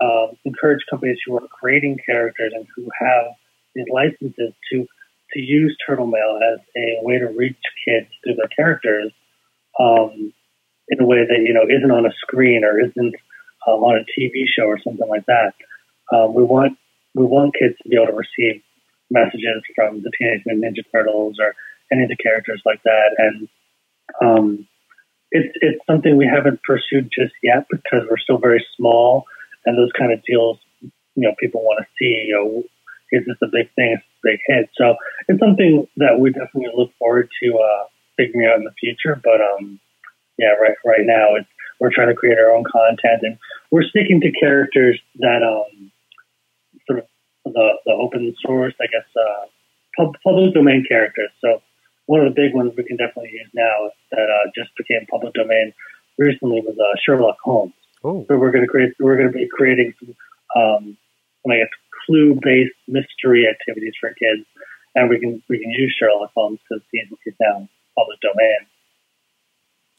um, 0.00 0.36
encourage 0.44 0.80
companies 0.88 1.18
who 1.26 1.36
are 1.36 1.46
creating 1.48 1.98
characters 2.04 2.52
and 2.54 2.66
who 2.74 2.88
have 2.98 3.34
these 3.74 3.86
licenses 3.92 4.52
to 4.70 4.86
to 5.32 5.40
use 5.40 5.76
Turtle 5.86 6.06
Mail 6.06 6.38
as 6.52 6.60
a 6.76 6.98
way 7.02 7.18
to 7.18 7.26
reach 7.26 7.56
kids 7.86 8.08
through 8.22 8.34
their 8.34 8.48
characters 8.48 9.12
um, 9.80 10.32
in 10.88 11.00
a 11.00 11.06
way 11.06 11.24
that 11.26 11.42
you 11.46 11.54
know 11.54 11.64
isn't 11.64 11.90
on 11.90 12.06
a 12.06 12.12
screen 12.20 12.64
or 12.64 12.78
isn't 12.78 13.14
um, 13.66 13.82
on 13.82 13.96
a 13.96 14.20
TV 14.20 14.44
show 14.46 14.64
or 14.64 14.78
something 14.82 15.08
like 15.08 15.26
that. 15.26 15.54
Um, 16.12 16.34
we 16.34 16.42
want 16.42 16.78
we 17.14 17.24
want 17.24 17.54
kids 17.58 17.74
to 17.82 17.88
be 17.88 17.96
able 17.96 18.06
to 18.06 18.12
receive 18.12 18.62
messages 19.10 19.62
from 19.74 20.02
the 20.02 20.10
Teenage 20.18 20.42
Mutant 20.46 20.76
Ninja 20.76 20.84
Turtles 20.90 21.36
or 21.38 21.54
any 21.90 22.04
of 22.04 22.08
the 22.08 22.16
characters 22.16 22.62
like 22.64 22.82
that, 22.84 23.14
and 23.18 23.48
um, 24.20 24.68
it's 25.30 25.56
it's 25.60 25.80
something 25.86 26.16
we 26.16 26.26
haven't 26.26 26.62
pursued 26.62 27.10
just 27.10 27.34
yet 27.42 27.66
because 27.70 28.02
we're 28.08 28.18
still 28.18 28.38
very 28.38 28.64
small 28.76 29.24
and 29.64 29.76
those 29.76 29.90
kind 29.98 30.12
of 30.12 30.22
deals, 30.24 30.58
you 30.80 31.28
know, 31.28 31.34
people 31.38 31.62
want 31.62 31.84
to 31.84 31.86
see, 31.98 32.26
you 32.28 32.34
know, 32.34 32.62
is 33.12 33.24
this 33.26 33.36
a 33.42 33.46
big 33.46 33.72
thing? 33.74 33.92
Is 33.92 34.00
this 34.00 34.18
a 34.18 34.28
big 34.32 34.40
hit? 34.46 34.70
So 34.76 34.96
it's 35.28 35.40
something 35.40 35.86
that 35.96 36.18
we 36.18 36.30
definitely 36.30 36.72
look 36.74 36.90
forward 36.98 37.28
to 37.42 37.58
uh, 37.58 37.84
figuring 38.16 38.48
out 38.48 38.58
in 38.58 38.64
the 38.64 38.72
future. 38.80 39.20
But 39.22 39.40
um, 39.40 39.78
yeah, 40.38 40.54
right 40.60 40.76
right 40.84 41.04
now 41.04 41.36
it's 41.36 41.48
we're 41.80 41.92
trying 41.92 42.08
to 42.08 42.14
create 42.14 42.38
our 42.38 42.54
own 42.54 42.64
content 42.70 43.22
and 43.22 43.38
we're 43.70 43.82
sticking 43.82 44.20
to 44.20 44.30
characters 44.32 45.00
that 45.18 45.42
um, 45.42 45.90
sort 46.86 47.00
of 47.00 47.06
the, 47.44 47.68
the 47.84 47.92
open 47.92 48.34
source, 48.40 48.74
I 48.80 48.86
guess, 48.86 49.08
uh, 49.16 49.46
pub, 49.96 50.14
public 50.22 50.54
domain 50.54 50.84
characters. 50.88 51.30
So 51.40 51.60
one 52.06 52.20
of 52.20 52.32
the 52.32 52.40
big 52.40 52.54
ones 52.54 52.72
we 52.76 52.84
can 52.84 52.96
definitely 52.96 53.32
use 53.32 53.50
now 53.52 53.90
that 54.12 54.28
uh, 54.30 54.50
just 54.54 54.70
became 54.76 55.06
public 55.10 55.34
domain 55.34 55.72
recently 56.18 56.60
was 56.60 56.78
uh, 56.78 56.96
Sherlock 57.04 57.38
Holmes. 57.42 57.74
Oh. 58.04 58.24
So 58.28 58.36
we're 58.36 58.50
going 58.50 58.64
to 58.64 58.70
create. 58.70 58.94
We're 58.98 59.16
going 59.16 59.32
to 59.32 59.36
be 59.36 59.48
creating 59.50 59.94
some, 60.00 60.14
um, 60.56 60.96
I 61.50 61.58
guess, 61.58 61.68
clue-based 62.06 62.74
mystery 62.88 63.46
activities 63.48 63.94
for 64.00 64.10
kids, 64.10 64.46
and 64.94 65.08
we 65.08 65.20
can 65.20 65.42
we 65.48 65.58
can 65.58 65.70
use 65.70 65.94
Sherlock 65.98 66.32
Holmes 66.34 66.58
because 66.68 66.82
he's, 66.90 67.06
he's 67.24 67.34
now 67.40 67.68
public 67.96 68.20
domain. 68.20 68.66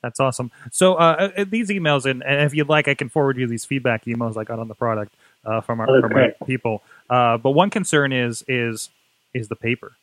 That's 0.02 0.20
awesome. 0.20 0.52
So 0.72 0.96
uh, 0.96 1.32
uh, 1.38 1.46
these 1.48 1.70
emails, 1.70 2.06
and, 2.06 2.22
and, 2.24 2.42
if 2.42 2.54
you'd 2.54 2.68
like, 2.68 2.90
I 2.90 2.94
can 2.94 3.08
forward 3.08 3.38
you 3.38 3.48
these 3.48 3.64
feedback 3.64 4.04
emails 4.04 4.36
I 4.36 4.44
got 4.44 4.60
on 4.60 4.68
the 4.68 4.76
product 4.76 5.16
uh, 5.46 5.62
from 5.62 5.80
our, 5.80 5.90
oh, 5.90 6.02
from 6.02 6.14
our 6.14 6.32
people. 6.46 6.84
Uh, 7.10 7.38
but 7.38 7.52
one 7.52 7.70
concern 7.70 8.12
is 8.12 8.44
is 8.50 8.90
is 9.34 9.48
the 9.48 9.56
paper. 9.56 9.94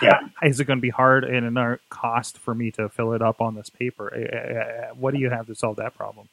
yeah. 0.00 0.20
Is 0.42 0.60
it 0.60 0.64
going 0.64 0.78
to 0.78 0.82
be 0.82 0.90
hard 0.90 1.24
and 1.24 1.44
another 1.44 1.80
cost 1.90 2.38
for 2.38 2.54
me 2.54 2.70
to 2.72 2.88
fill 2.88 3.12
it 3.12 3.22
up 3.22 3.40
on 3.40 3.54
this 3.54 3.68
paper? 3.68 4.12
Uh, 4.14 4.90
uh, 4.90 4.94
what 4.94 5.12
do 5.12 5.20
you 5.20 5.30
have 5.30 5.46
to 5.46 5.54
solve 5.54 5.76
that 5.76 5.94
problem? 5.94 6.28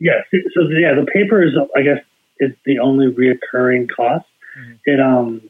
Yes. 0.00 0.24
So 0.32 0.62
yeah, 0.70 0.94
the 0.94 1.06
paper 1.12 1.42
is, 1.42 1.52
I 1.76 1.82
guess, 1.82 2.02
is 2.38 2.52
the 2.64 2.78
only 2.78 3.06
reoccurring 3.06 3.88
cost. 3.94 4.24
Mm-hmm. 4.58 4.72
It 4.86 5.00
um, 5.00 5.42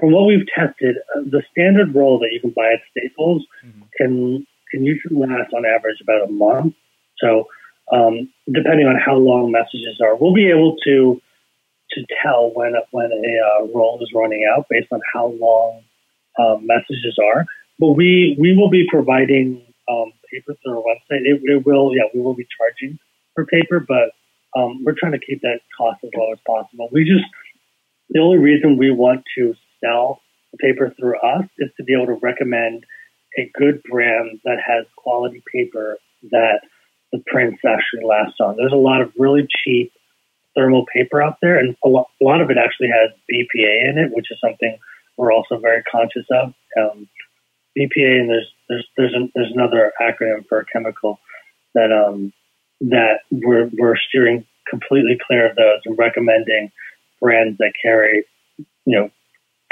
from 0.00 0.12
what 0.12 0.26
we've 0.26 0.46
tested, 0.54 0.96
uh, 1.14 1.20
the 1.20 1.42
standard 1.50 1.94
roll 1.94 2.18
that 2.20 2.30
you 2.32 2.40
can 2.40 2.50
buy 2.50 2.72
at 2.72 2.80
Staples 2.90 3.44
mm-hmm. 3.64 3.82
can 3.96 4.46
can 4.70 4.84
usually 4.84 5.16
last 5.16 5.52
on 5.54 5.64
average 5.66 6.00
about 6.00 6.28
a 6.28 6.32
month. 6.32 6.74
So 7.18 7.48
um, 7.92 8.32
depending 8.50 8.86
on 8.86 8.96
how 8.96 9.16
long 9.16 9.52
messages 9.52 10.00
are, 10.02 10.16
we'll 10.16 10.34
be 10.34 10.48
able 10.48 10.76
to 10.84 11.20
to 11.90 12.06
tell 12.22 12.50
when 12.54 12.74
when 12.92 13.12
a 13.12 13.62
uh, 13.62 13.66
roll 13.74 14.02
is 14.02 14.10
running 14.14 14.48
out 14.50 14.66
based 14.70 14.88
on 14.90 15.00
how 15.12 15.28
long 15.38 15.82
um, 16.38 16.66
messages 16.66 17.18
are. 17.22 17.44
But 17.78 17.92
we 17.92 18.36
we 18.40 18.56
will 18.56 18.70
be 18.70 18.86
providing 18.88 19.62
um, 19.88 20.12
paper 20.32 20.54
through 20.62 20.78
our 20.78 20.82
website. 20.82 21.22
It, 21.24 21.40
it, 21.44 21.66
will, 21.66 21.94
yeah, 21.94 22.04
we 22.14 22.20
will 22.20 22.34
be 22.34 22.46
charging 22.56 22.98
for 23.38 23.46
paper, 23.46 23.78
but 23.86 24.10
um, 24.58 24.82
we're 24.84 24.94
trying 24.98 25.12
to 25.12 25.18
keep 25.18 25.42
that 25.42 25.60
cost 25.76 26.00
as 26.02 26.10
low 26.16 26.32
as 26.32 26.38
possible. 26.44 26.88
We 26.90 27.04
just 27.04 27.24
the 28.10 28.18
only 28.20 28.38
reason 28.38 28.76
we 28.76 28.90
want 28.90 29.22
to 29.36 29.54
sell 29.84 30.20
the 30.50 30.58
paper 30.58 30.92
through 30.98 31.18
us 31.20 31.44
is 31.58 31.70
to 31.76 31.84
be 31.84 31.94
able 31.94 32.06
to 32.06 32.18
recommend 32.20 32.84
a 33.38 33.50
good 33.54 33.82
brand 33.88 34.40
that 34.44 34.56
has 34.66 34.86
quality 34.96 35.42
paper 35.52 35.98
that 36.30 36.60
the 37.12 37.22
prints 37.26 37.60
actually 37.64 38.04
last 38.04 38.40
on. 38.40 38.56
There's 38.56 38.72
a 38.72 38.76
lot 38.76 39.02
of 39.02 39.12
really 39.16 39.46
cheap 39.62 39.92
thermal 40.56 40.86
paper 40.92 41.22
out 41.22 41.36
there, 41.40 41.58
and 41.58 41.76
a 41.84 41.88
lot, 41.88 42.08
a 42.20 42.24
lot 42.24 42.40
of 42.40 42.50
it 42.50 42.56
actually 42.58 42.88
has 42.88 43.12
BPA 43.30 43.90
in 43.90 43.98
it, 43.98 44.10
which 44.12 44.30
is 44.30 44.38
something 44.40 44.78
we're 45.16 45.32
also 45.32 45.58
very 45.58 45.82
conscious 45.84 46.26
of. 46.32 46.54
Um, 46.80 47.08
BPA, 47.78 48.20
and 48.20 48.30
there's 48.30 48.50
there's 48.68 48.88
there's, 48.96 49.14
an, 49.14 49.30
there's 49.34 49.52
another 49.52 49.92
acronym 50.00 50.48
for 50.48 50.58
a 50.58 50.64
chemical 50.64 51.20
that 51.74 51.92
um, 51.92 52.32
that 52.80 53.20
we're, 53.30 53.70
we're 53.78 53.96
steering 54.08 54.44
completely 54.68 55.18
clear 55.26 55.50
of 55.50 55.56
those 55.56 55.80
and 55.84 55.98
recommending 55.98 56.70
brands 57.20 57.58
that 57.58 57.72
carry, 57.82 58.24
you 58.84 58.98
know, 58.98 59.10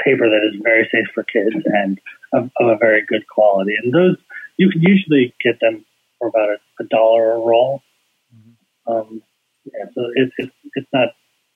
paper 0.03 0.29
that 0.29 0.49
is 0.51 0.59
very 0.61 0.87
safe 0.91 1.07
for 1.13 1.23
kids 1.23 1.55
and 1.65 1.99
of, 2.33 2.51
of 2.59 2.67
a 2.67 2.77
very 2.77 3.05
good 3.05 3.27
quality. 3.27 3.73
And 3.81 3.93
those, 3.93 4.17
you 4.57 4.69
can 4.69 4.81
usually 4.81 5.33
get 5.43 5.59
them 5.59 5.85
for 6.19 6.27
about 6.27 6.49
a, 6.49 6.83
a 6.83 6.85
dollar 6.87 7.33
a 7.33 7.39
roll. 7.39 7.81
Mm-hmm. 8.35 8.91
Um, 8.91 9.21
yeah, 9.65 9.85
so 9.93 10.11
it's, 10.15 10.33
it's, 10.37 10.53
it's 10.75 10.87
not 10.93 11.09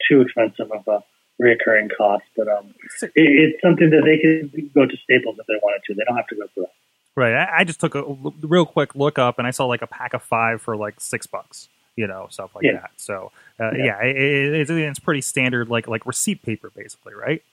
too 0.09 0.21
expensive 0.21 0.71
of 0.71 0.87
a 0.87 1.03
reoccurring 1.41 1.89
cost, 1.95 2.23
but 2.37 2.47
um, 2.47 2.73
it, 3.01 3.11
it's 3.15 3.61
something 3.61 3.89
that 3.89 4.03
they 4.05 4.17
can 4.17 4.71
go 4.73 4.85
to 4.85 4.97
Staples 5.03 5.37
if 5.39 5.47
they 5.47 5.59
wanted 5.61 5.81
to. 5.87 5.93
They 5.93 6.03
don't 6.07 6.17
have 6.17 6.27
to 6.27 6.35
go 6.35 6.47
through 6.53 6.63
it. 6.63 6.69
Right. 7.15 7.33
I, 7.33 7.59
I, 7.59 7.63
just 7.65 7.79
took 7.79 7.95
a 7.95 8.03
real 8.41 8.65
quick 8.65 8.95
look 8.95 9.19
up 9.19 9.37
and 9.37 9.45
I 9.45 9.51
saw 9.51 9.65
like 9.65 9.81
a 9.81 9.87
pack 9.87 10.13
of 10.13 10.23
five 10.23 10.61
for 10.61 10.77
like 10.77 10.99
six 10.99 11.27
bucks, 11.27 11.67
you 11.97 12.07
know, 12.07 12.27
stuff 12.29 12.55
like 12.55 12.63
yeah. 12.63 12.73
that. 12.73 12.91
So, 12.95 13.31
uh, 13.59 13.71
yeah, 13.75 14.01
yeah 14.01 14.03
it, 14.03 14.53
it's, 14.61 14.71
it's 14.71 14.99
pretty 14.99 15.21
standard, 15.21 15.67
like 15.67 15.87
like 15.87 16.05
receipt 16.05 16.41
paper, 16.41 16.71
basically, 16.73 17.13
right? 17.13 17.43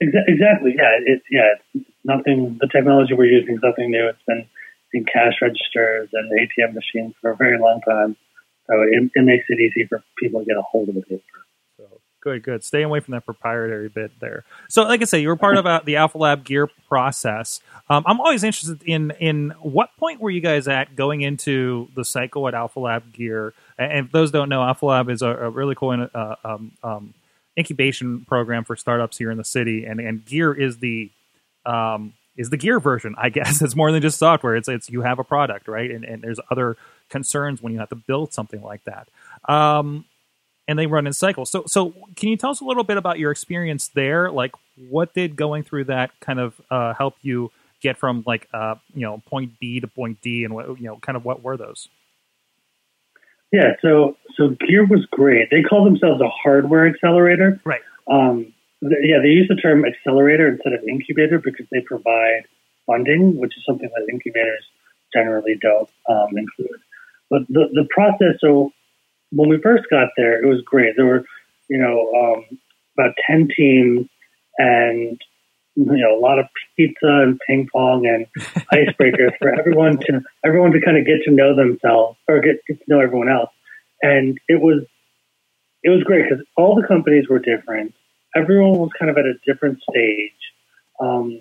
Exactly. 0.00 0.74
Yeah. 0.76 0.98
It's 1.04 1.24
yeah. 1.30 1.54
It's 1.74 1.86
nothing. 2.04 2.58
The 2.60 2.68
technology 2.68 3.14
we're 3.14 3.26
using 3.26 3.54
is 3.54 3.60
nothing 3.62 3.90
new. 3.90 4.06
It's 4.08 4.22
been 4.26 4.46
in 4.92 5.04
cash 5.04 5.34
registers 5.40 6.08
and 6.12 6.30
ATM 6.32 6.74
machines 6.74 7.14
for 7.20 7.30
a 7.30 7.36
very 7.36 7.58
long 7.58 7.80
time. 7.82 8.16
So 8.66 8.82
it, 8.82 9.10
it 9.14 9.24
makes 9.24 9.44
it 9.48 9.60
easy 9.60 9.86
for 9.88 10.02
people 10.18 10.40
to 10.40 10.46
get 10.46 10.56
a 10.56 10.62
hold 10.62 10.88
of 10.88 10.94
the 10.94 11.02
paper. 11.02 11.22
Good, 12.20 12.42
good. 12.42 12.62
Stay 12.62 12.82
away 12.82 13.00
from 13.00 13.12
that 13.12 13.24
proprietary 13.24 13.88
bit 13.88 14.12
there. 14.20 14.44
So, 14.68 14.82
like 14.82 15.00
I 15.00 15.04
say, 15.04 15.20
you 15.20 15.28
were 15.28 15.36
part 15.36 15.56
of 15.56 15.64
uh, 15.64 15.80
the 15.84 15.96
Alpha 15.96 16.18
Lab 16.18 16.44
gear 16.44 16.68
process. 16.88 17.60
Um, 17.88 18.04
I'm 18.06 18.20
always 18.20 18.44
interested 18.44 18.82
in 18.82 19.12
in 19.12 19.54
what 19.60 19.90
point 19.96 20.20
were 20.20 20.30
you 20.30 20.40
guys 20.40 20.68
at 20.68 20.94
going 20.94 21.22
into 21.22 21.88
the 21.94 22.04
cycle 22.04 22.46
at 22.46 22.54
Alpha 22.54 22.78
Lab 22.78 23.12
gear? 23.12 23.54
And 23.78 24.06
if 24.06 24.12
those 24.12 24.30
don't 24.30 24.50
know, 24.50 24.62
Alpha 24.62 24.84
Lab 24.84 25.08
is 25.08 25.22
a, 25.22 25.28
a 25.28 25.50
really 25.50 25.74
cool 25.74 26.08
uh, 26.14 26.36
um, 26.44 26.72
um, 26.82 27.14
incubation 27.56 28.24
program 28.26 28.64
for 28.64 28.76
startups 28.76 29.18
here 29.18 29.30
in 29.30 29.38
the 29.38 29.44
city, 29.44 29.84
and 29.84 30.00
and 30.00 30.24
Gear 30.24 30.52
is 30.52 30.78
the 30.78 31.10
um, 31.64 32.12
is 32.36 32.50
the 32.50 32.56
Gear 32.56 32.80
version. 32.80 33.14
I 33.16 33.28
guess 33.30 33.62
it's 33.62 33.76
more 33.76 33.92
than 33.92 34.02
just 34.02 34.18
software. 34.18 34.56
It's 34.56 34.68
it's 34.68 34.90
you 34.90 35.02
have 35.02 35.18
a 35.18 35.24
product, 35.24 35.68
right? 35.68 35.90
And 35.90 36.04
and 36.04 36.22
there's 36.22 36.40
other 36.50 36.76
concerns 37.08 37.62
when 37.62 37.72
you 37.72 37.78
have 37.78 37.90
to 37.90 37.96
build 37.96 38.32
something 38.32 38.62
like 38.62 38.82
that. 38.84 39.08
Um, 39.48 40.04
and 40.70 40.78
they 40.78 40.86
run 40.86 41.04
in 41.04 41.12
cycles. 41.12 41.50
So, 41.50 41.64
so 41.66 41.92
can 42.14 42.28
you 42.28 42.36
tell 42.36 42.50
us 42.50 42.60
a 42.60 42.64
little 42.64 42.84
bit 42.84 42.96
about 42.96 43.18
your 43.18 43.32
experience 43.32 43.88
there? 43.88 44.30
Like, 44.30 44.52
what 44.88 45.12
did 45.14 45.34
going 45.34 45.64
through 45.64 45.84
that 45.84 46.12
kind 46.20 46.38
of 46.38 46.54
uh, 46.70 46.94
help 46.94 47.16
you 47.22 47.50
get 47.82 47.98
from 47.98 48.22
like 48.24 48.48
uh, 48.54 48.76
you 48.94 49.02
know 49.02 49.20
point 49.26 49.58
B 49.58 49.80
to 49.80 49.88
point 49.88 50.20
D, 50.22 50.44
and 50.44 50.54
what 50.54 50.80
you 50.80 50.86
know, 50.86 50.96
kind 50.98 51.16
of 51.16 51.24
what 51.24 51.42
were 51.42 51.56
those? 51.56 51.88
Yeah, 53.52 53.72
so 53.82 54.16
so 54.36 54.50
Gear 54.68 54.86
was 54.86 55.04
great. 55.10 55.50
They 55.50 55.62
call 55.62 55.84
themselves 55.84 56.20
a 56.20 56.28
hardware 56.28 56.86
accelerator. 56.86 57.60
Right. 57.64 57.82
Um, 58.08 58.52
th- 58.80 59.02
yeah, 59.02 59.18
they 59.20 59.30
use 59.30 59.48
the 59.48 59.56
term 59.56 59.84
accelerator 59.84 60.46
instead 60.46 60.72
of 60.72 60.84
incubator 60.84 61.40
because 61.40 61.66
they 61.72 61.80
provide 61.80 62.44
funding, 62.86 63.38
which 63.40 63.56
is 63.56 63.64
something 63.66 63.90
that 63.92 64.06
incubators 64.08 64.64
generally 65.12 65.58
don't 65.60 65.90
um, 66.08 66.28
include. 66.38 66.80
But 67.28 67.42
the 67.48 67.68
the 67.72 67.88
process. 67.90 68.38
So 68.40 68.72
when 69.32 69.48
we 69.48 69.60
first 69.60 69.84
got 69.90 70.08
there, 70.16 70.42
it 70.42 70.46
was 70.46 70.62
great. 70.62 70.94
There 70.96 71.06
were 71.06 71.24
you 71.68 71.78
know 71.78 72.12
um, 72.14 72.58
about 72.98 73.14
ten 73.26 73.48
teams 73.56 74.08
and 74.58 75.20
you 75.76 75.84
know 75.84 76.16
a 76.16 76.20
lot 76.20 76.38
of 76.38 76.46
pizza 76.76 76.96
and 77.06 77.38
ping 77.46 77.68
pong 77.72 78.06
and 78.06 78.26
icebreakers 78.72 79.36
for 79.38 79.48
everyone 79.48 79.98
to 79.98 80.20
everyone 80.44 80.72
to 80.72 80.80
kind 80.80 80.98
of 80.98 81.06
get 81.06 81.22
to 81.24 81.30
know 81.30 81.54
themselves 81.54 82.18
or 82.28 82.40
get, 82.40 82.56
get 82.66 82.78
to 82.78 82.84
know 82.88 83.00
everyone 83.00 83.28
else. 83.28 83.50
And 84.02 84.38
it 84.48 84.60
was 84.60 84.84
it 85.82 85.90
was 85.90 86.02
great 86.04 86.24
because 86.28 86.44
all 86.56 86.74
the 86.74 86.86
companies 86.86 87.28
were 87.28 87.38
different. 87.38 87.94
Everyone 88.34 88.78
was 88.78 88.90
kind 88.98 89.10
of 89.10 89.16
at 89.16 89.24
a 89.24 89.34
different 89.46 89.80
stage. 89.90 90.32
Um, 91.00 91.40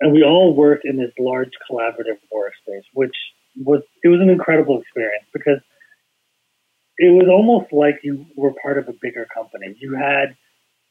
and 0.00 0.12
we 0.12 0.22
all 0.22 0.54
worked 0.54 0.84
in 0.84 0.96
this 0.96 1.12
large 1.18 1.50
collaborative 1.70 2.18
workspace, 2.32 2.84
which 2.92 3.14
was 3.56 3.82
it 4.02 4.08
was 4.08 4.20
an 4.20 4.30
incredible 4.30 4.80
experience 4.80 5.24
because 5.32 5.58
it 7.02 7.10
was 7.10 7.28
almost 7.28 7.72
like 7.72 7.98
you 8.04 8.24
were 8.36 8.54
part 8.62 8.78
of 8.78 8.88
a 8.88 8.92
bigger 9.02 9.26
company. 9.34 9.74
You 9.80 9.94
had 9.96 10.36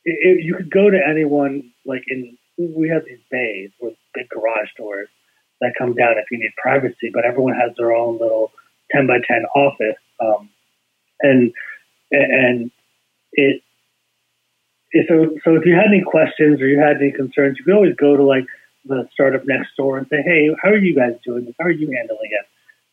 it, 0.03 0.43
you 0.43 0.55
could 0.55 0.69
go 0.69 0.89
to 0.89 0.99
anyone 1.07 1.71
like 1.85 2.03
in 2.09 2.37
we 2.57 2.89
have 2.89 3.05
these 3.05 3.23
bays 3.31 3.71
with 3.79 3.93
big 4.13 4.27
garage 4.29 4.69
doors 4.77 5.07
that 5.61 5.73
come 5.77 5.93
down 5.95 6.17
if 6.17 6.25
you 6.29 6.37
need 6.37 6.51
privacy, 6.61 7.09
but 7.13 7.23
everyone 7.23 7.53
has 7.53 7.71
their 7.77 7.93
own 7.93 8.19
little 8.19 8.51
ten 8.91 9.07
by 9.07 9.19
ten 9.25 9.45
office, 9.55 9.95
um, 10.19 10.49
and 11.21 11.53
and 12.11 12.71
it. 13.33 13.63
So, 15.07 15.37
so 15.45 15.55
if 15.55 15.65
you 15.65 15.73
had 15.75 15.87
any 15.87 16.01
questions 16.01 16.59
or 16.59 16.67
you 16.67 16.77
had 16.77 16.97
any 16.97 17.13
concerns, 17.13 17.57
you 17.57 17.63
could 17.63 17.73
always 17.75 17.95
go 17.95 18.17
to 18.17 18.23
like 18.23 18.43
the 18.83 19.07
startup 19.13 19.47
next 19.47 19.69
door 19.77 19.97
and 19.97 20.07
say, 20.09 20.21
"Hey, 20.21 20.49
how 20.61 20.71
are 20.71 20.77
you 20.77 20.93
guys 20.93 21.15
doing? 21.23 21.53
How 21.57 21.67
are 21.67 21.71
you 21.71 21.89
handling 21.89 22.31
it?" 22.31 22.45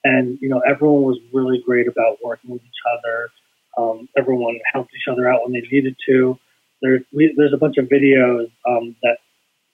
And 0.04 0.38
you 0.40 0.48
know, 0.48 0.60
everyone 0.68 1.02
was 1.02 1.18
really 1.32 1.62
great 1.64 1.88
about 1.88 2.18
working 2.22 2.50
with 2.50 2.62
each 2.62 2.82
other. 2.98 3.28
Um, 3.76 4.08
everyone 4.16 4.58
helped 4.72 4.90
each 4.94 5.10
other 5.10 5.30
out 5.30 5.42
when 5.44 5.52
they 5.52 5.66
needed 5.70 5.96
to. 6.08 6.38
There's 6.82 7.02
we, 7.12 7.34
there's 7.36 7.52
a 7.52 7.58
bunch 7.58 7.76
of 7.78 7.86
videos 7.86 8.50
um, 8.68 8.96
that 9.02 9.18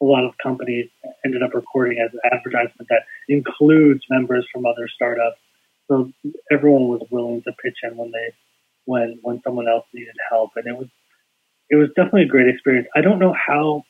a 0.00 0.04
lot 0.04 0.24
of 0.24 0.32
companies 0.42 0.88
ended 1.24 1.42
up 1.42 1.54
recording 1.54 1.98
as 1.98 2.10
advertisement 2.32 2.88
that 2.88 3.02
includes 3.28 4.02
members 4.10 4.46
from 4.52 4.66
other 4.66 4.88
startups. 4.88 5.38
So 5.88 6.10
everyone 6.50 6.88
was 6.88 7.06
willing 7.10 7.42
to 7.42 7.52
pitch 7.62 7.78
in 7.82 7.96
when 7.96 8.10
they 8.10 8.32
when 8.86 9.18
when 9.22 9.40
someone 9.44 9.68
else 9.68 9.84
needed 9.92 10.14
help, 10.30 10.50
and 10.56 10.66
it 10.66 10.76
was 10.76 10.88
it 11.70 11.76
was 11.76 11.88
definitely 11.96 12.22
a 12.22 12.28
great 12.28 12.48
experience. 12.48 12.88
I 12.96 13.00
don't 13.00 13.18
know 13.18 13.34
how 13.34 13.84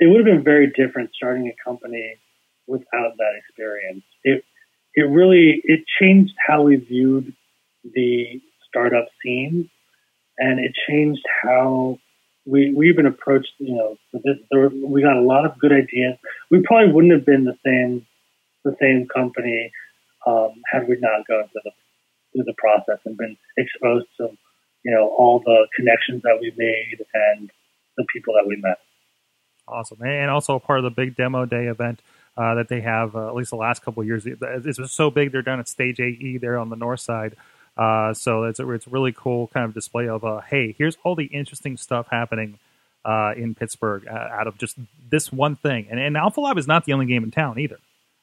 it 0.00 0.06
would 0.06 0.26
have 0.26 0.26
been 0.26 0.44
very 0.44 0.66
different 0.68 1.10
starting 1.14 1.48
a 1.48 1.54
company 1.64 2.16
without 2.66 3.16
that 3.16 3.32
experience. 3.38 4.04
It 4.24 4.44
it 4.94 5.02
really 5.02 5.60
it 5.64 5.84
changed 6.00 6.34
how 6.46 6.62
we 6.62 6.76
viewed 6.76 7.34
the 7.84 8.40
startup 8.68 9.06
scene, 9.22 9.70
and 10.38 10.60
it 10.60 10.72
changed 10.88 11.22
how 11.42 11.98
we 12.44 12.72
we 12.74 12.88
even 12.88 13.06
approached 13.06 13.52
you 13.58 13.74
know 13.74 13.96
this, 14.12 14.36
there, 14.50 14.68
we 14.68 15.02
got 15.02 15.16
a 15.16 15.20
lot 15.20 15.44
of 15.44 15.58
good 15.58 15.72
ideas. 15.72 16.16
We 16.50 16.62
probably 16.62 16.92
wouldn't 16.92 17.12
have 17.12 17.26
been 17.26 17.44
the 17.44 17.58
same 17.64 18.06
the 18.64 18.76
same 18.80 19.06
company 19.08 19.72
um, 20.26 20.52
had 20.70 20.88
we 20.88 20.96
not 21.00 21.26
gone 21.26 21.48
through 21.52 21.62
the 21.64 21.72
through 22.32 22.44
the 22.44 22.54
process 22.58 22.98
and 23.04 23.16
been 23.16 23.36
exposed 23.56 24.06
to 24.18 24.28
you 24.84 24.90
know 24.90 25.08
all 25.16 25.40
the 25.44 25.66
connections 25.76 26.22
that 26.22 26.38
we 26.40 26.52
made 26.56 27.04
and 27.14 27.50
the 27.96 28.04
people 28.12 28.34
that 28.34 28.46
we 28.46 28.56
met. 28.56 28.78
Awesome, 29.68 30.02
and 30.02 30.30
also 30.30 30.58
part 30.58 30.80
of 30.80 30.84
the 30.84 30.90
big 30.90 31.16
demo 31.16 31.46
day 31.46 31.66
event. 31.66 32.02
Uh, 32.34 32.54
that 32.54 32.68
they 32.68 32.80
have 32.80 33.14
uh, 33.14 33.28
at 33.28 33.34
least 33.34 33.50
the 33.50 33.56
last 33.56 33.82
couple 33.82 34.00
of 34.00 34.06
years. 34.06 34.24
It's 34.26 34.92
so 34.92 35.10
big. 35.10 35.32
They're 35.32 35.42
down 35.42 35.60
at 35.60 35.68
Stage 35.68 36.00
AE 36.00 36.38
there 36.38 36.56
on 36.58 36.70
the 36.70 36.76
north 36.76 37.00
side. 37.00 37.36
Uh, 37.76 38.14
so 38.14 38.44
it's 38.44 38.58
a, 38.58 38.70
it's 38.70 38.86
a 38.86 38.90
really 38.90 39.12
cool 39.12 39.48
kind 39.48 39.64
of 39.64 39.74
display 39.74 40.08
of, 40.08 40.24
uh, 40.24 40.40
hey, 40.40 40.74
here's 40.78 40.96
all 41.04 41.14
the 41.14 41.26
interesting 41.26 41.76
stuff 41.76 42.06
happening 42.10 42.58
uh, 43.04 43.32
in 43.36 43.54
Pittsburgh 43.54 44.06
uh, 44.06 44.12
out 44.12 44.46
of 44.46 44.56
just 44.56 44.78
this 45.10 45.30
one 45.32 45.56
thing. 45.56 45.88
And, 45.90 46.00
and 46.00 46.16
Alpha 46.16 46.40
Lab 46.40 46.56
is 46.56 46.66
not 46.66 46.84
the 46.84 46.94
only 46.94 47.06
game 47.06 47.24
in 47.24 47.30
town 47.30 47.58
either. 47.58 47.78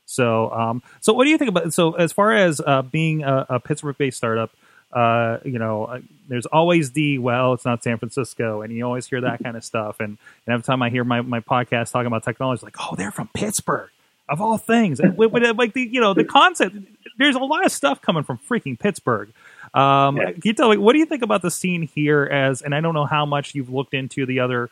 So, 0.06 0.52
um, 0.52 0.82
so 1.02 1.13
what 1.13 1.26
do 1.26 1.30
you 1.30 1.38
think 1.38 1.50
about? 1.50 1.72
So, 1.72 1.93
as 1.93 2.12
far 2.12 2.34
as 2.34 2.60
uh, 2.65 2.82
being 2.82 3.24
a, 3.24 3.45
a 3.48 3.60
Pittsburgh-based 3.60 4.17
startup, 4.17 4.50
uh, 4.91 5.38
you 5.45 5.60
know, 5.60 6.02
there's 6.28 6.48
always 6.48 6.93
the 6.93 7.19
well, 7.19 7.54
it's 7.54 7.63
not 7.63 7.84
San 7.84 8.00
Francisco, 8.00 8.63
and 8.63 8.74
you 8.74 8.84
always 8.84 9.06
hear 9.06 9.22
that 9.22 9.43
kind 9.43 9.56
of 9.56 9.63
stuff. 9.63 10.00
And, 10.00 10.17
and 10.48 10.54
every 10.54 10.63
time 10.63 10.82
I 10.82 10.89
hear 10.89 11.04
my, 11.04 11.22
my 11.22 11.41
podcast 11.41 11.91
talking 11.91 12.08
about 12.08 12.24
technology, 12.24 12.65
like, 12.65 12.78
oh, 12.80 12.95
they're 12.95 13.12
from 13.12 13.30
Pittsburgh 13.36 13.91
of 14.30 14.42
all 14.42 14.58
things. 14.58 15.00
Like 15.00 15.74
the 15.74 15.82
you 15.82 16.02
know 16.02 16.13
the 16.13 16.24
concept, 16.24 16.76
there's 17.18 17.36
a 17.36 17.39
lot 17.39 17.65
of 17.65 17.72
stuff 17.72 18.02
coming 18.02 18.24
from 18.24 18.39
freaking 18.50 18.80
Pittsburgh. 18.80 19.32
Um, 19.74 20.18
yeah. 20.18 20.32
Can 20.32 20.42
you 20.44 20.54
tell 20.54 20.70
me 20.70 20.78
what 20.78 20.94
do 20.94 21.00
you 21.00 21.06
think 21.06 21.22
about 21.22 21.42
the 21.42 21.52
scene 21.52 21.84
here? 21.84 22.24
As 22.24 22.62
and 22.62 22.74
I 22.74 22.82
don't 22.82 22.94
know 22.94 23.06
how 23.06 23.26
much 23.26 23.56
you've 23.56 23.70
looked 23.70 23.94
into 23.94 24.26
the 24.26 24.39
other 24.39 24.70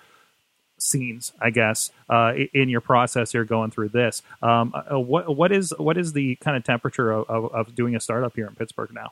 scenes, 0.80 1.34
I 1.42 1.50
guess, 1.50 1.92
uh, 2.10 2.34
in 2.54 2.70
your 2.70 2.82
process 2.82 3.32
here 3.32 3.44
going 3.44 3.72
through 3.72 3.90
this. 3.90 4.22
Um, 4.42 4.74
uh, 4.76 5.00
what 5.00 5.36
what 5.36 5.52
is 5.52 5.74
what 5.78 5.98
is 5.98 6.14
the 6.14 6.36
kind 6.38 6.58
of 6.58 6.64
temperature 6.64 7.12
of, 7.12 7.30
of, 7.30 7.54
of, 7.54 7.76
doing 7.76 7.96
a 7.96 8.00
startup 8.00 8.36
here 8.36 8.48
in 8.48 8.56
Pittsburgh 8.56 8.94
now? 8.94 9.12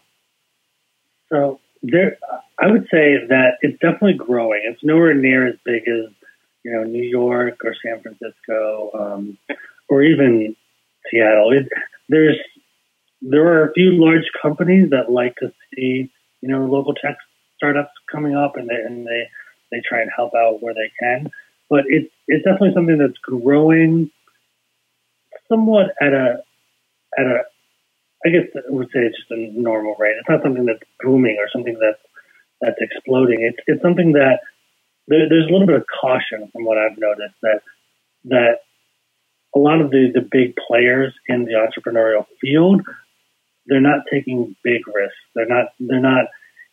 So 1.29 1.59
there, 1.81 2.17
I 2.59 2.67
would 2.67 2.83
say 2.91 3.25
that 3.29 3.57
it's 3.61 3.79
definitely 3.79 4.13
growing. 4.13 4.61
It's 4.65 4.83
nowhere 4.83 5.13
near 5.13 5.47
as 5.47 5.55
big 5.63 5.87
as 5.87 6.11
you 6.63 6.71
know 6.71 6.83
New 6.83 7.03
York 7.03 7.63
or 7.63 7.75
San 7.83 8.01
Francisco. 8.01 8.91
Um, 8.93 9.37
or 9.89 10.03
even 10.03 10.55
Seattle. 11.09 11.51
It, 11.51 11.67
there's 12.09 12.37
there 13.21 13.47
are 13.47 13.69
a 13.69 13.73
few 13.73 13.91
large 13.93 14.25
companies 14.41 14.89
that 14.91 15.11
like 15.11 15.35
to 15.37 15.51
see 15.73 16.09
you 16.41 16.49
know 16.49 16.65
local 16.65 16.93
tech 16.93 17.17
startups 17.57 17.91
coming 18.11 18.35
up, 18.35 18.57
and 18.57 18.69
they 18.69 18.75
and 18.75 19.05
they 19.05 19.27
they 19.71 19.81
try 19.87 20.01
and 20.01 20.11
help 20.15 20.33
out 20.35 20.61
where 20.61 20.73
they 20.73 20.91
can. 20.99 21.31
But 21.69 21.85
it's 21.87 22.11
it's 22.27 22.43
definitely 22.43 22.73
something 22.73 22.97
that's 22.97 23.17
growing 23.19 24.11
somewhat 25.49 25.87
at 26.01 26.13
a 26.13 26.43
at 27.17 27.25
a 27.25 27.43
I 28.25 28.29
guess 28.29 28.47
I 28.55 28.71
would 28.71 28.87
say 28.87 29.01
it's 29.01 29.17
just 29.17 29.31
a 29.31 29.51
normal 29.59 29.95
rate. 29.99 30.15
It's 30.19 30.29
not 30.29 30.41
something 30.43 30.65
that's 30.65 30.83
booming 31.03 31.37
or 31.39 31.47
something 31.51 31.77
that's 31.79 32.01
that's 32.61 32.77
exploding. 32.81 33.41
It's 33.41 33.57
it's 33.67 33.81
something 33.81 34.13
that 34.13 34.39
there, 35.07 35.29
there's 35.29 35.47
a 35.47 35.51
little 35.51 35.67
bit 35.67 35.75
of 35.77 35.85
caution 36.01 36.49
from 36.51 36.65
what 36.65 36.77
I've 36.77 36.97
noticed 36.97 37.35
that 37.41 37.61
that 38.25 38.59
a 39.55 39.59
lot 39.59 39.81
of 39.81 39.89
the, 39.89 40.11
the 40.13 40.27
big 40.29 40.55
players 40.67 41.13
in 41.27 41.45
the 41.45 41.53
entrepreneurial 41.53 42.25
field, 42.41 42.81
they're 43.67 43.81
not 43.81 44.01
taking 44.11 44.55
big 44.63 44.81
risks. 44.87 45.15
They're 45.33 45.47
not 45.47 45.67
they're 45.79 45.99
not 45.99 46.25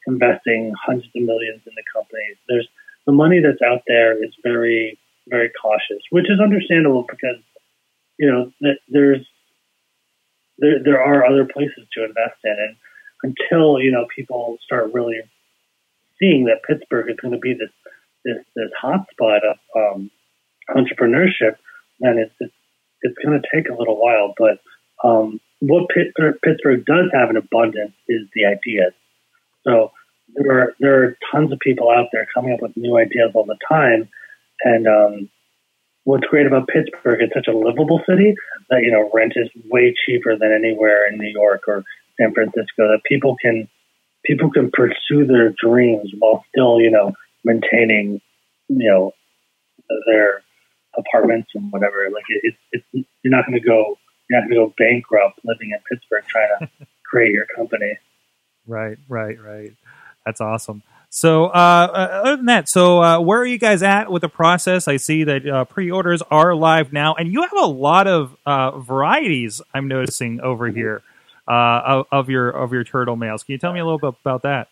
investing 0.07 0.75
hundreds 0.85 1.11
of 1.15 1.23
millions 1.23 1.63
in 1.65 1.73
the 1.75 1.85
companies. 1.95 2.37
There's 2.49 2.69
the 3.07 3.13
money 3.13 3.41
that's 3.41 3.63
out 3.63 3.83
there 3.87 4.23
is 4.23 4.33
very 4.43 4.99
very 5.29 5.51
cautious, 5.61 6.03
which 6.11 6.29
is 6.29 6.41
understandable 6.41 7.07
because 7.09 7.41
you 8.19 8.31
know 8.31 8.53
there's 8.89 9.25
there 10.59 10.83
there 10.83 11.03
are 11.03 11.25
other 11.25 11.47
places 11.47 11.87
to 11.93 12.05
invest 12.05 12.39
in, 12.45 12.57
and 12.59 12.77
until 13.23 13.81
you 13.81 13.93
know 13.93 14.07
people 14.15 14.59
start 14.65 14.93
really 14.93 15.21
seeing 16.19 16.45
that 16.47 16.63
Pittsburgh 16.67 17.11
is 17.11 17.17
going 17.21 17.33
to 17.33 17.41
be 17.41 17.55
this 17.55 17.71
this 18.25 18.45
this 18.55 18.71
hotspot 18.83 19.41
of 19.49 19.59
um, 19.77 20.11
entrepreneurship, 20.71 21.57
then 22.01 22.19
it's, 22.19 22.35
it's 22.41 22.53
it's 23.03 23.19
going 23.25 23.41
to 23.41 23.49
take 23.55 23.69
a 23.69 23.77
little 23.77 24.01
while, 24.01 24.35
but 24.39 24.61
um, 25.07 25.41
what 25.61 25.89
Pittsburgh 25.91 26.85
does 26.85 27.11
have 27.13 27.31
in 27.31 27.37
abundance 27.37 27.95
is 28.09 28.23
the 28.35 28.47
ideas. 28.47 28.93
So 29.65 29.93
there 30.35 30.61
are 30.61 30.75
there 30.81 31.05
are 31.05 31.17
tons 31.31 31.53
of 31.53 31.59
people 31.61 31.91
out 31.91 32.09
there 32.13 32.27
coming 32.35 32.53
up 32.53 32.63
with 32.63 32.77
new 32.77 32.97
ideas 32.97 33.33
all 33.35 33.45
the 33.45 33.59
time, 33.69 34.09
and 34.65 34.87
um, 34.87 35.29
what's 36.05 36.27
great 36.27 36.47
about 36.47 36.69
Pittsburgh, 36.69 37.21
it's 37.21 37.35
such 37.35 37.49
a 37.49 37.57
livable 37.57 38.01
city 38.09 38.35
that 38.71 38.83
you 38.83 38.91
know 38.91 39.11
rent 39.13 39.35
is 39.37 39.49
way 39.71 39.95
cheaper 40.07 40.37
than 40.37 40.53
anywhere 40.53 41.07
in 41.09 41.19
New 41.19 41.31
York 41.31 41.63
or 41.69 41.85
San 42.21 42.33
Francisco. 42.33 42.89
That 42.89 43.01
people 43.05 43.37
can 43.41 43.69
people 44.25 44.51
can 44.51 44.71
pursue 44.73 45.27
their 45.27 45.51
dreams 45.51 46.11
while 46.19 46.45
still 46.51 46.81
you 46.81 46.91
know 46.91 47.13
maintaining, 47.45 48.21
you 48.69 48.91
know, 48.91 49.13
their 50.07 50.43
apartments 50.97 51.51
and 51.55 51.71
whatever. 51.73 52.09
Like 52.13 52.25
it, 52.29 52.55
it's, 52.73 52.85
it's 52.93 53.09
you're 53.23 53.31
not 53.31 53.47
going 53.47 53.61
to 53.61 53.67
go 53.67 53.99
you're 54.29 54.41
not 54.41 54.49
going 54.49 54.61
to 54.61 54.67
go 54.67 54.75
bankrupt 54.79 55.41
living 55.45 55.71
in 55.71 55.79
Pittsburgh 55.91 56.25
trying 56.27 56.49
to 56.61 56.87
create 57.05 57.33
your 57.33 57.47
company. 57.57 57.99
Right, 58.67 58.99
right, 59.09 59.41
right. 59.41 59.73
That's 60.25 60.41
awesome. 60.41 60.83
So, 61.15 61.47
uh, 61.47 61.49
uh, 61.93 62.21
other 62.23 62.37
than 62.37 62.47
that, 62.47 62.71
so 62.71 63.03
uh, 63.03 63.21
where 63.21 63.39
are 63.39 63.47
you 63.47 63.59
guys 63.59 63.83
at 63.83 64.11
with 64.11 64.23
the 64.23 64.31
process? 64.31 64.89
I 64.89 64.97
see 64.97 65.25
that 65.25 65.47
uh, 65.47 65.65
pre-orders 65.67 66.23
are 66.31 66.55
live 66.55 66.91
now, 66.91 67.15
and 67.15 67.31
you 67.31 67.43
have 67.43 67.53
a 67.53 67.67
lot 67.67 68.07
of 68.07 68.35
uh, 68.47 68.79
varieties. 68.79 69.61
I'm 69.75 69.89
noticing 69.89 70.41
over 70.41 70.69
mm-hmm. 70.69 70.79
here 70.79 71.03
uh, 71.47 71.83
of, 71.85 72.07
of, 72.11 72.31
your 72.31 72.49
of 72.49 72.73
your 72.73 72.85
turtle 72.85 73.17
mails. 73.17 73.43
Can 73.43 73.53
you 73.53 73.59
tell 73.59 73.75
me 73.75 73.81
a 73.81 73.85
little 73.85 73.99
bit 73.99 74.15
about 74.23 74.43
that? 74.43 74.69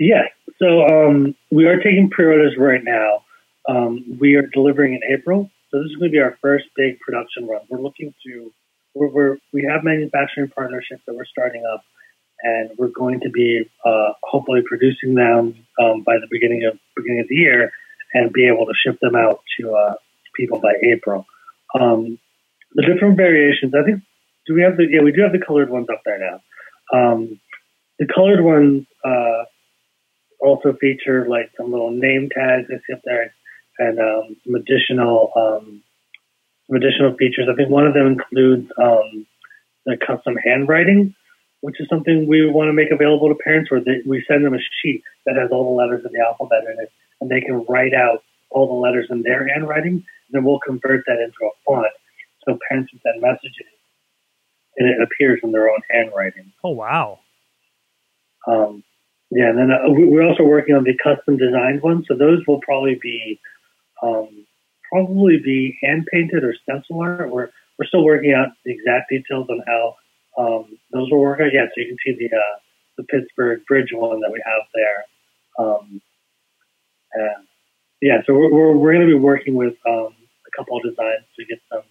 Yes. 0.00 0.30
So 0.58 0.86
um, 0.86 1.36
we 1.52 1.66
are 1.66 1.76
taking 1.76 2.10
pre-orders 2.10 2.56
right 2.58 2.82
now. 2.82 3.22
Um, 3.70 4.18
we 4.18 4.34
are 4.34 4.46
delivering 4.52 4.94
in 4.94 5.00
April, 5.16 5.48
so 5.70 5.78
this 5.80 5.90
is 5.90 5.96
going 5.96 6.10
to 6.10 6.12
be 6.12 6.18
our 6.18 6.36
first 6.42 6.64
big 6.74 6.98
production 6.98 7.46
run. 7.46 7.60
We're 7.68 7.80
looking 7.80 8.12
to 8.26 8.52
we're, 8.94 9.08
we're 9.08 9.36
we 9.52 9.62
have 9.70 9.84
manufacturing 9.84 10.48
partnerships 10.48 11.02
that 11.06 11.14
we're 11.14 11.24
starting 11.24 11.62
up 11.72 11.84
and 12.42 12.70
we're 12.78 12.88
going 12.88 13.20
to 13.20 13.30
be 13.30 13.62
uh, 13.84 14.12
hopefully 14.24 14.62
producing 14.66 15.14
them 15.14 15.54
um, 15.80 16.02
by 16.02 16.14
the 16.14 16.26
beginning 16.32 16.64
of 16.64 16.80
beginning 16.96 17.20
of 17.20 17.28
the 17.28 17.36
year 17.36 17.70
and 18.12 18.32
be 18.32 18.48
able 18.48 18.66
to 18.66 18.72
ship 18.74 18.98
them 19.00 19.14
out 19.14 19.40
to 19.56 19.72
uh, 19.72 19.94
people 20.34 20.58
by 20.58 20.72
April. 20.82 21.24
Um, 21.78 22.18
the 22.74 22.82
different 22.82 23.16
variations, 23.16 23.72
I 23.74 23.84
think, 23.84 24.02
do 24.48 24.54
we 24.54 24.62
have 24.62 24.78
the 24.78 24.86
yeah 24.90 25.02
we 25.02 25.12
do 25.12 25.22
have 25.22 25.32
the 25.32 25.44
colored 25.46 25.70
ones 25.70 25.86
up 25.92 26.02
there 26.04 26.18
now. 26.18 26.40
Um, 26.92 27.40
the 28.00 28.08
colored 28.12 28.42
ones 28.42 28.84
uh, 29.04 29.44
also 30.40 30.72
feature 30.80 31.28
like 31.28 31.52
some 31.56 31.70
little 31.70 31.92
name 31.92 32.30
tags 32.34 32.66
I 32.68 32.78
see 32.84 32.94
up 32.94 33.02
there 33.04 33.32
and 33.80 33.98
um, 33.98 34.36
some 34.44 34.54
additional 34.54 35.32
um, 35.34 35.82
some 36.68 36.76
additional 36.76 37.16
features. 37.16 37.48
I 37.50 37.56
think 37.56 37.70
one 37.70 37.86
of 37.86 37.94
them 37.94 38.06
includes 38.06 38.70
um, 38.78 39.26
the 39.86 39.96
custom 39.96 40.36
handwriting 40.36 41.14
which 41.60 41.80
is 41.80 41.86
something 41.88 42.26
we 42.26 42.48
want 42.48 42.68
to 42.68 42.72
make 42.72 42.90
available 42.90 43.28
to 43.28 43.34
parents 43.34 43.70
where 43.70 43.80
they, 43.80 44.00
we 44.06 44.24
send 44.26 44.44
them 44.44 44.54
a 44.54 44.58
sheet 44.82 45.02
that 45.26 45.36
has 45.36 45.50
all 45.52 45.64
the 45.64 45.76
letters 45.76 46.04
of 46.04 46.12
the 46.12 46.18
alphabet 46.18 46.64
in 46.64 46.82
it 46.82 46.90
and 47.20 47.30
they 47.30 47.40
can 47.40 47.64
write 47.68 47.94
out 47.94 48.22
all 48.50 48.66
the 48.66 48.80
letters 48.80 49.06
in 49.10 49.22
their 49.22 49.46
handwriting 49.48 49.94
and 49.94 50.32
then 50.32 50.44
we'll 50.44 50.60
convert 50.60 51.04
that 51.06 51.20
into 51.20 51.44
a 51.44 51.50
font 51.66 51.92
so 52.46 52.58
parents 52.68 52.90
can 52.90 53.00
send 53.02 53.20
messages 53.20 53.68
and 54.76 54.88
it 54.88 55.02
appears 55.02 55.40
in 55.42 55.52
their 55.52 55.68
own 55.68 55.80
handwriting. 55.90 56.52
Oh, 56.64 56.70
wow. 56.70 57.20
Um, 58.46 58.82
yeah, 59.30 59.50
and 59.50 59.58
then 59.58 59.70
uh, 59.70 59.84
we're 59.86 60.26
also 60.26 60.42
working 60.42 60.74
on 60.74 60.84
the 60.84 60.96
custom 60.96 61.36
designed 61.36 61.82
ones. 61.82 62.06
So 62.08 62.16
those 62.16 62.40
will 62.48 62.60
probably 62.60 62.98
be 63.00 63.38
um, 64.02 64.46
probably 64.90 65.38
be 65.38 65.78
hand 65.82 66.06
painted 66.12 66.44
or 66.44 66.54
stencil 66.62 67.00
art. 67.00 67.30
We're 67.30 67.50
we're 67.78 67.86
still 67.86 68.04
working 68.04 68.32
out 68.32 68.48
the 68.64 68.72
exact 68.72 69.10
details 69.10 69.48
on 69.48 69.62
how 69.66 69.96
um, 70.38 70.78
those 70.92 71.10
will 71.10 71.20
work 71.20 71.40
out. 71.40 71.52
Yeah, 71.52 71.66
so 71.66 71.80
you 71.80 71.88
can 71.88 71.96
see 72.04 72.18
the 72.18 72.36
uh, 72.36 72.58
the 72.98 73.04
Pittsburgh 73.04 73.64
Bridge 73.66 73.90
one 73.92 74.20
that 74.20 74.32
we 74.32 74.42
have 74.44 74.62
there. 74.74 75.04
Um, 75.58 76.00
and 77.14 77.46
yeah, 78.02 78.18
so 78.26 78.34
we're 78.34 78.52
we're, 78.52 78.76
we're 78.76 78.92
going 78.92 79.06
to 79.06 79.12
be 79.12 79.18
working 79.18 79.54
with 79.54 79.74
um, 79.88 80.14
a 80.46 80.56
couple 80.56 80.76
of 80.76 80.82
designs 80.82 81.24
to 81.38 81.44
get 81.44 81.60
some, 81.72 81.82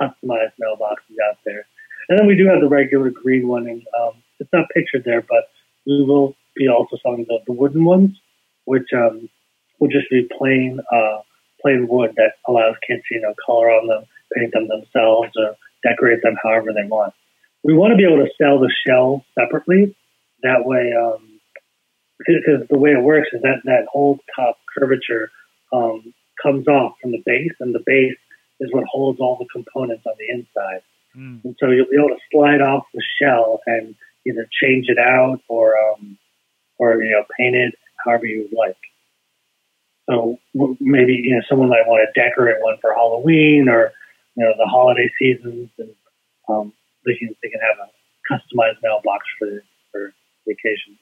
customized 0.00 0.52
mailboxes 0.60 1.16
out 1.28 1.38
there. 1.44 1.66
And 2.08 2.18
then 2.18 2.26
we 2.26 2.36
do 2.36 2.46
have 2.46 2.60
the 2.60 2.68
regular 2.68 3.10
green 3.10 3.48
one, 3.48 3.66
and 3.66 3.82
um, 4.00 4.22
it's 4.40 4.52
not 4.52 4.66
pictured 4.74 5.04
there, 5.04 5.22
but 5.22 5.50
we 5.86 6.04
will 6.04 6.34
be 6.56 6.68
also 6.68 6.96
selling 7.02 7.24
the, 7.28 7.38
the 7.46 7.52
wooden 7.52 7.84
ones, 7.84 8.10
which 8.64 8.88
um, 8.94 9.28
will 9.78 9.88
just 9.88 10.10
be 10.10 10.28
plain 10.36 10.80
uh, 10.92 11.18
plain 11.60 11.86
wood 11.88 12.14
that 12.16 12.34
allows 12.46 12.76
kids 12.86 13.02
to 13.08 13.14
you 13.14 13.20
know 13.20 13.34
color 13.44 13.70
on 13.70 13.86
them, 13.86 14.04
paint 14.34 14.52
them 14.52 14.68
themselves, 14.68 15.30
or 15.36 15.56
decorate 15.82 16.22
them 16.22 16.36
however 16.42 16.72
they 16.72 16.88
want 16.88 17.14
we 17.64 17.74
want 17.74 17.92
to 17.92 17.96
be 17.96 18.04
able 18.04 18.24
to 18.24 18.32
sell 18.40 18.58
the 18.58 18.72
shell 18.86 19.24
separately. 19.38 19.94
That 20.42 20.64
way, 20.64 20.92
um, 20.96 21.40
because 22.18 22.66
the 22.70 22.78
way 22.78 22.90
it 22.90 23.02
works 23.02 23.28
is 23.32 23.42
that 23.42 23.60
that 23.64 23.86
whole 23.90 24.18
top 24.34 24.58
curvature 24.76 25.30
um, 25.72 26.14
comes 26.42 26.68
off 26.68 26.94
from 27.02 27.10
the 27.10 27.22
base, 27.26 27.52
and 27.60 27.74
the 27.74 27.82
base 27.84 28.16
is 28.60 28.72
what 28.72 28.84
holds 28.90 29.20
all 29.20 29.36
the 29.36 29.48
components 29.52 30.04
on 30.06 30.14
the 30.18 30.28
inside. 30.32 30.82
Mm. 31.16 31.44
And 31.44 31.56
so 31.58 31.70
you'll 31.70 31.90
be 31.90 31.96
able 31.96 32.08
to 32.08 32.20
slide 32.30 32.60
off 32.60 32.84
the 32.94 33.02
shell 33.20 33.60
and 33.66 33.94
either 34.26 34.48
change 34.62 34.86
it 34.88 34.98
out 34.98 35.40
or 35.48 35.74
um, 35.76 36.16
or 36.78 37.02
you 37.02 37.10
know 37.10 37.24
paint 37.36 37.56
it 37.56 37.74
however 38.04 38.26
you 38.26 38.48
like. 38.56 38.76
So 40.08 40.38
maybe 40.54 41.20
you 41.22 41.34
know 41.34 41.42
someone 41.48 41.68
might 41.68 41.86
want 41.86 42.08
to 42.08 42.20
decorate 42.20 42.56
one 42.60 42.78
for 42.80 42.94
Halloween 42.94 43.68
or 43.68 43.92
you 44.36 44.44
know 44.44 44.52
the 44.56 44.66
holiday 44.66 45.10
seasons, 45.18 45.70
and 45.78 45.90
um, 46.48 46.72
they 47.04 47.14
can 47.16 47.34
they 47.42 47.50
can 47.50 47.60
have 47.60 47.76
a 47.86 48.32
customized 48.32 48.78
mailbox 48.82 49.26
for 49.38 49.62
for 49.92 50.12
the 50.46 50.52
occasion. 50.52 50.98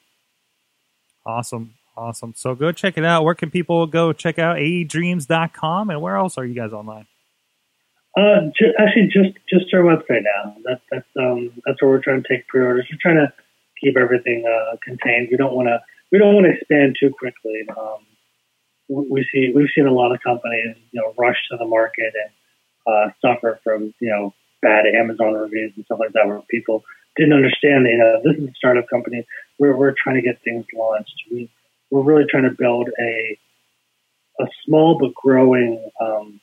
Awesome. 1.25 1.73
Awesome. 1.95 2.33
So 2.35 2.53
go 2.53 2.71
check 2.71 2.97
it 2.97 3.03
out. 3.03 3.23
Where 3.23 3.33
can 3.33 3.49
people 3.49 3.87
go 3.87 4.13
check 4.13 4.37
out 4.37 4.57
aedreams.com 4.57 5.89
and 5.89 6.01
where 6.01 6.15
else 6.15 6.37
are 6.37 6.45
you 6.45 6.53
guys 6.53 6.71
online? 6.71 7.07
Uh, 8.15 8.49
ju- 8.57 8.73
actually, 8.79 9.07
just 9.07 9.37
just 9.49 9.73
our 9.73 9.81
website 9.81 10.23
now. 10.23 10.55
That's 10.65 10.81
that's 10.91 11.07
um 11.19 11.51
that's 11.65 11.81
where 11.81 11.91
we're 11.91 12.03
trying 12.03 12.23
to 12.23 12.27
take 12.27 12.47
pre-orders. 12.47 12.87
We're 12.91 12.99
trying 13.01 13.25
to 13.25 13.33
keep 13.81 13.95
everything 13.95 14.43
uh, 14.45 14.75
contained. 14.83 15.29
We 15.31 15.37
don't 15.37 15.53
want 15.53 15.67
to 15.67 15.81
we 16.11 16.17
don't 16.17 16.33
want 16.33 16.45
to 16.47 16.53
expand 16.53 16.97
too 16.99 17.11
quickly. 17.17 17.61
Um, 17.69 18.05
we 18.89 19.27
see 19.33 19.51
we've 19.53 19.69
seen 19.75 19.87
a 19.87 19.93
lot 19.93 20.13
of 20.13 20.21
companies 20.21 20.75
you 20.91 21.01
know 21.01 21.13
rush 21.17 21.37
to 21.51 21.57
the 21.57 21.65
market 21.65 22.13
and 22.13 22.31
uh, 22.87 23.11
suffer 23.21 23.59
from 23.63 23.93
you 23.99 24.09
know 24.09 24.33
bad 24.61 24.85
Amazon 24.85 25.33
reviews 25.33 25.73
and 25.75 25.85
stuff 25.85 25.99
like 25.99 26.13
that, 26.13 26.27
where 26.27 26.41
people 26.49 26.83
didn't 27.15 27.33
understand. 27.33 27.85
You 27.85 27.97
know, 27.97 28.21
this 28.23 28.41
is 28.41 28.49
a 28.49 28.53
startup 28.55 28.89
company. 28.89 29.25
We're 29.59 29.75
we're 29.75 29.95
trying 30.01 30.15
to 30.15 30.21
get 30.21 30.41
things 30.43 30.65
launched. 30.73 31.15
We 31.31 31.49
we're 31.89 32.03
really 32.03 32.25
trying 32.29 32.43
to 32.49 32.55
build 32.57 32.89
a 32.99 33.37
a 34.39 34.45
small 34.65 34.97
but 34.99 35.13
growing 35.15 35.89
um, 35.99 36.39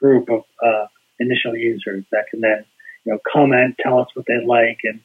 group 0.00 0.30
of 0.30 0.42
uh, 0.64 0.86
initial 1.20 1.56
users 1.56 2.04
that 2.12 2.26
can 2.30 2.40
then 2.40 2.64
you 3.04 3.12
know 3.12 3.18
comment, 3.32 3.76
tell 3.80 4.00
us 4.00 4.08
what 4.14 4.26
they 4.26 4.44
like, 4.44 4.78
and 4.84 5.00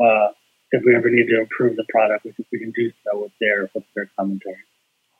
uh, 0.00 0.32
if 0.72 0.82
we 0.84 0.94
ever 0.94 1.10
need 1.10 1.28
to 1.28 1.40
improve 1.40 1.76
the 1.76 1.84
product, 1.88 2.24
we 2.24 2.32
can, 2.32 2.44
we 2.52 2.58
can 2.58 2.70
do 2.72 2.92
so 3.04 3.22
with 3.22 3.32
their 3.40 3.70
with 3.74 3.84
their 3.94 4.10
commentary. 4.18 4.56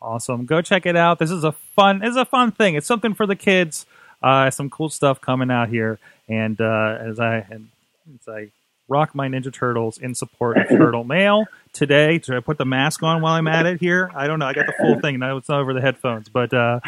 Awesome. 0.00 0.46
Go 0.46 0.62
check 0.62 0.86
it 0.86 0.96
out. 0.96 1.18
This 1.18 1.30
is 1.30 1.44
a 1.44 1.52
fun. 1.52 2.02
It's 2.02 2.16
a 2.16 2.24
fun 2.24 2.52
thing. 2.52 2.74
It's 2.74 2.86
something 2.86 3.14
for 3.14 3.26
the 3.26 3.36
kids. 3.36 3.86
Uh, 4.22 4.50
some 4.50 4.70
cool 4.70 4.88
stuff 4.88 5.20
coming 5.20 5.50
out 5.50 5.68
here. 5.68 5.98
And 6.28 6.60
uh, 6.60 6.98
as 7.00 7.18
I 7.18 7.38
as 7.38 8.28
I 8.28 8.50
rock 8.88 9.14
my 9.14 9.28
Ninja 9.28 9.52
Turtles 9.52 9.98
in 9.98 10.14
support 10.14 10.56
of 10.56 10.68
Turtle 10.68 11.04
Mail 11.04 11.44
today. 11.72 12.20
Should 12.20 12.36
I 12.36 12.40
put 12.40 12.58
the 12.58 12.64
mask 12.64 13.02
on 13.02 13.22
while 13.22 13.34
I'm 13.34 13.46
at 13.46 13.66
it 13.66 13.80
here? 13.80 14.10
I 14.14 14.26
don't 14.26 14.38
know. 14.38 14.46
I 14.46 14.54
got 14.54 14.66
the 14.66 14.72
full 14.80 14.98
thing. 15.00 15.18
Now 15.18 15.36
it's 15.36 15.48
not 15.48 15.60
over 15.60 15.74
the 15.74 15.80
headphones. 15.80 16.28
But 16.28 16.52
uh, 16.54 16.80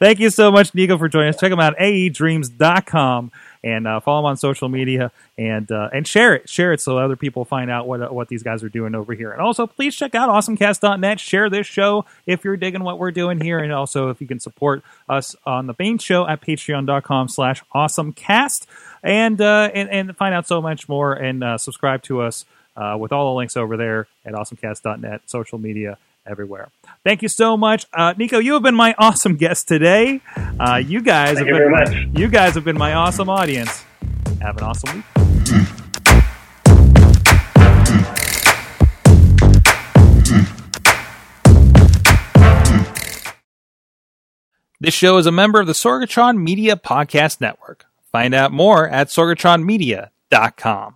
thank 0.00 0.20
you 0.20 0.30
so 0.30 0.50
much, 0.52 0.74
Nico, 0.74 0.96
for 0.98 1.08
joining 1.08 1.30
us. 1.30 1.36
Check 1.38 1.50
them 1.50 1.60
out 1.60 1.76
aedreams.com 1.78 3.32
and 3.62 3.86
uh, 3.86 4.00
follow 4.00 4.22
them 4.22 4.26
on 4.26 4.36
social 4.36 4.68
media 4.68 5.10
and 5.36 5.70
uh, 5.70 5.88
and 5.92 6.06
share 6.06 6.34
it, 6.34 6.48
share 6.48 6.72
it 6.72 6.80
so 6.80 6.98
other 6.98 7.16
people 7.16 7.44
find 7.44 7.70
out 7.70 7.86
what 7.86 8.12
what 8.12 8.28
these 8.28 8.42
guys 8.42 8.62
are 8.62 8.68
doing 8.68 8.94
over 8.94 9.14
here. 9.14 9.32
And 9.32 9.40
also, 9.40 9.66
please 9.66 9.94
check 9.94 10.14
out 10.14 10.28
awesomecast.net. 10.28 11.20
Share 11.20 11.50
this 11.50 11.66
show 11.66 12.04
if 12.26 12.44
you're 12.44 12.56
digging 12.56 12.82
what 12.82 12.98
we're 12.98 13.10
doing 13.10 13.40
here, 13.40 13.58
and 13.58 13.72
also 13.72 14.10
if 14.10 14.20
you 14.20 14.26
can 14.26 14.40
support 14.40 14.82
us 15.08 15.34
on 15.44 15.66
the 15.66 15.74
main 15.78 15.98
show 15.98 16.26
at 16.26 16.40
Patreon.com/slash 16.40 17.62
AwesomeCast 17.74 18.66
and 19.02 19.40
uh, 19.40 19.70
and 19.74 19.90
and 19.90 20.16
find 20.16 20.34
out 20.34 20.46
so 20.46 20.60
much 20.60 20.88
more 20.88 21.12
and 21.12 21.42
uh, 21.42 21.58
subscribe 21.58 22.02
to 22.04 22.22
us. 22.22 22.44
Uh, 22.76 22.96
with 22.96 23.10
all 23.10 23.32
the 23.32 23.36
links 23.36 23.56
over 23.56 23.76
there 23.76 24.06
at 24.24 24.34
awesomecast.net, 24.34 25.22
social 25.26 25.58
media, 25.58 25.98
everywhere. 26.24 26.70
Thank 27.08 27.22
you 27.22 27.28
so 27.28 27.56
much, 27.56 27.86
uh, 27.94 28.12
Nico. 28.18 28.38
You 28.38 28.52
have 28.52 28.62
been 28.62 28.74
my 28.74 28.94
awesome 28.98 29.36
guest 29.36 29.66
today. 29.66 30.20
Uh, 30.60 30.76
you 30.76 31.00
guys 31.00 31.38
Thank 31.38 31.48
have 31.48 31.56
you 31.56 31.74
been 31.86 32.12
you 32.14 32.28
guys 32.28 32.54
have 32.54 32.64
been 32.64 32.76
my 32.76 32.92
awesome 32.92 33.30
audience. 33.30 33.82
Have 34.42 34.58
an 34.58 34.64
awesome 34.64 34.94
week. 34.94 35.04
This 44.78 44.92
show 44.92 45.16
is 45.16 45.24
a 45.24 45.32
member 45.32 45.60
of 45.60 45.66
the 45.66 45.72
Sorgatron 45.72 46.36
Media 46.36 46.76
Podcast 46.76 47.40
Network. 47.40 47.86
Find 48.12 48.34
out 48.34 48.52
more 48.52 48.86
at 48.86 49.08
sorgatronmedia.com. 49.08 50.94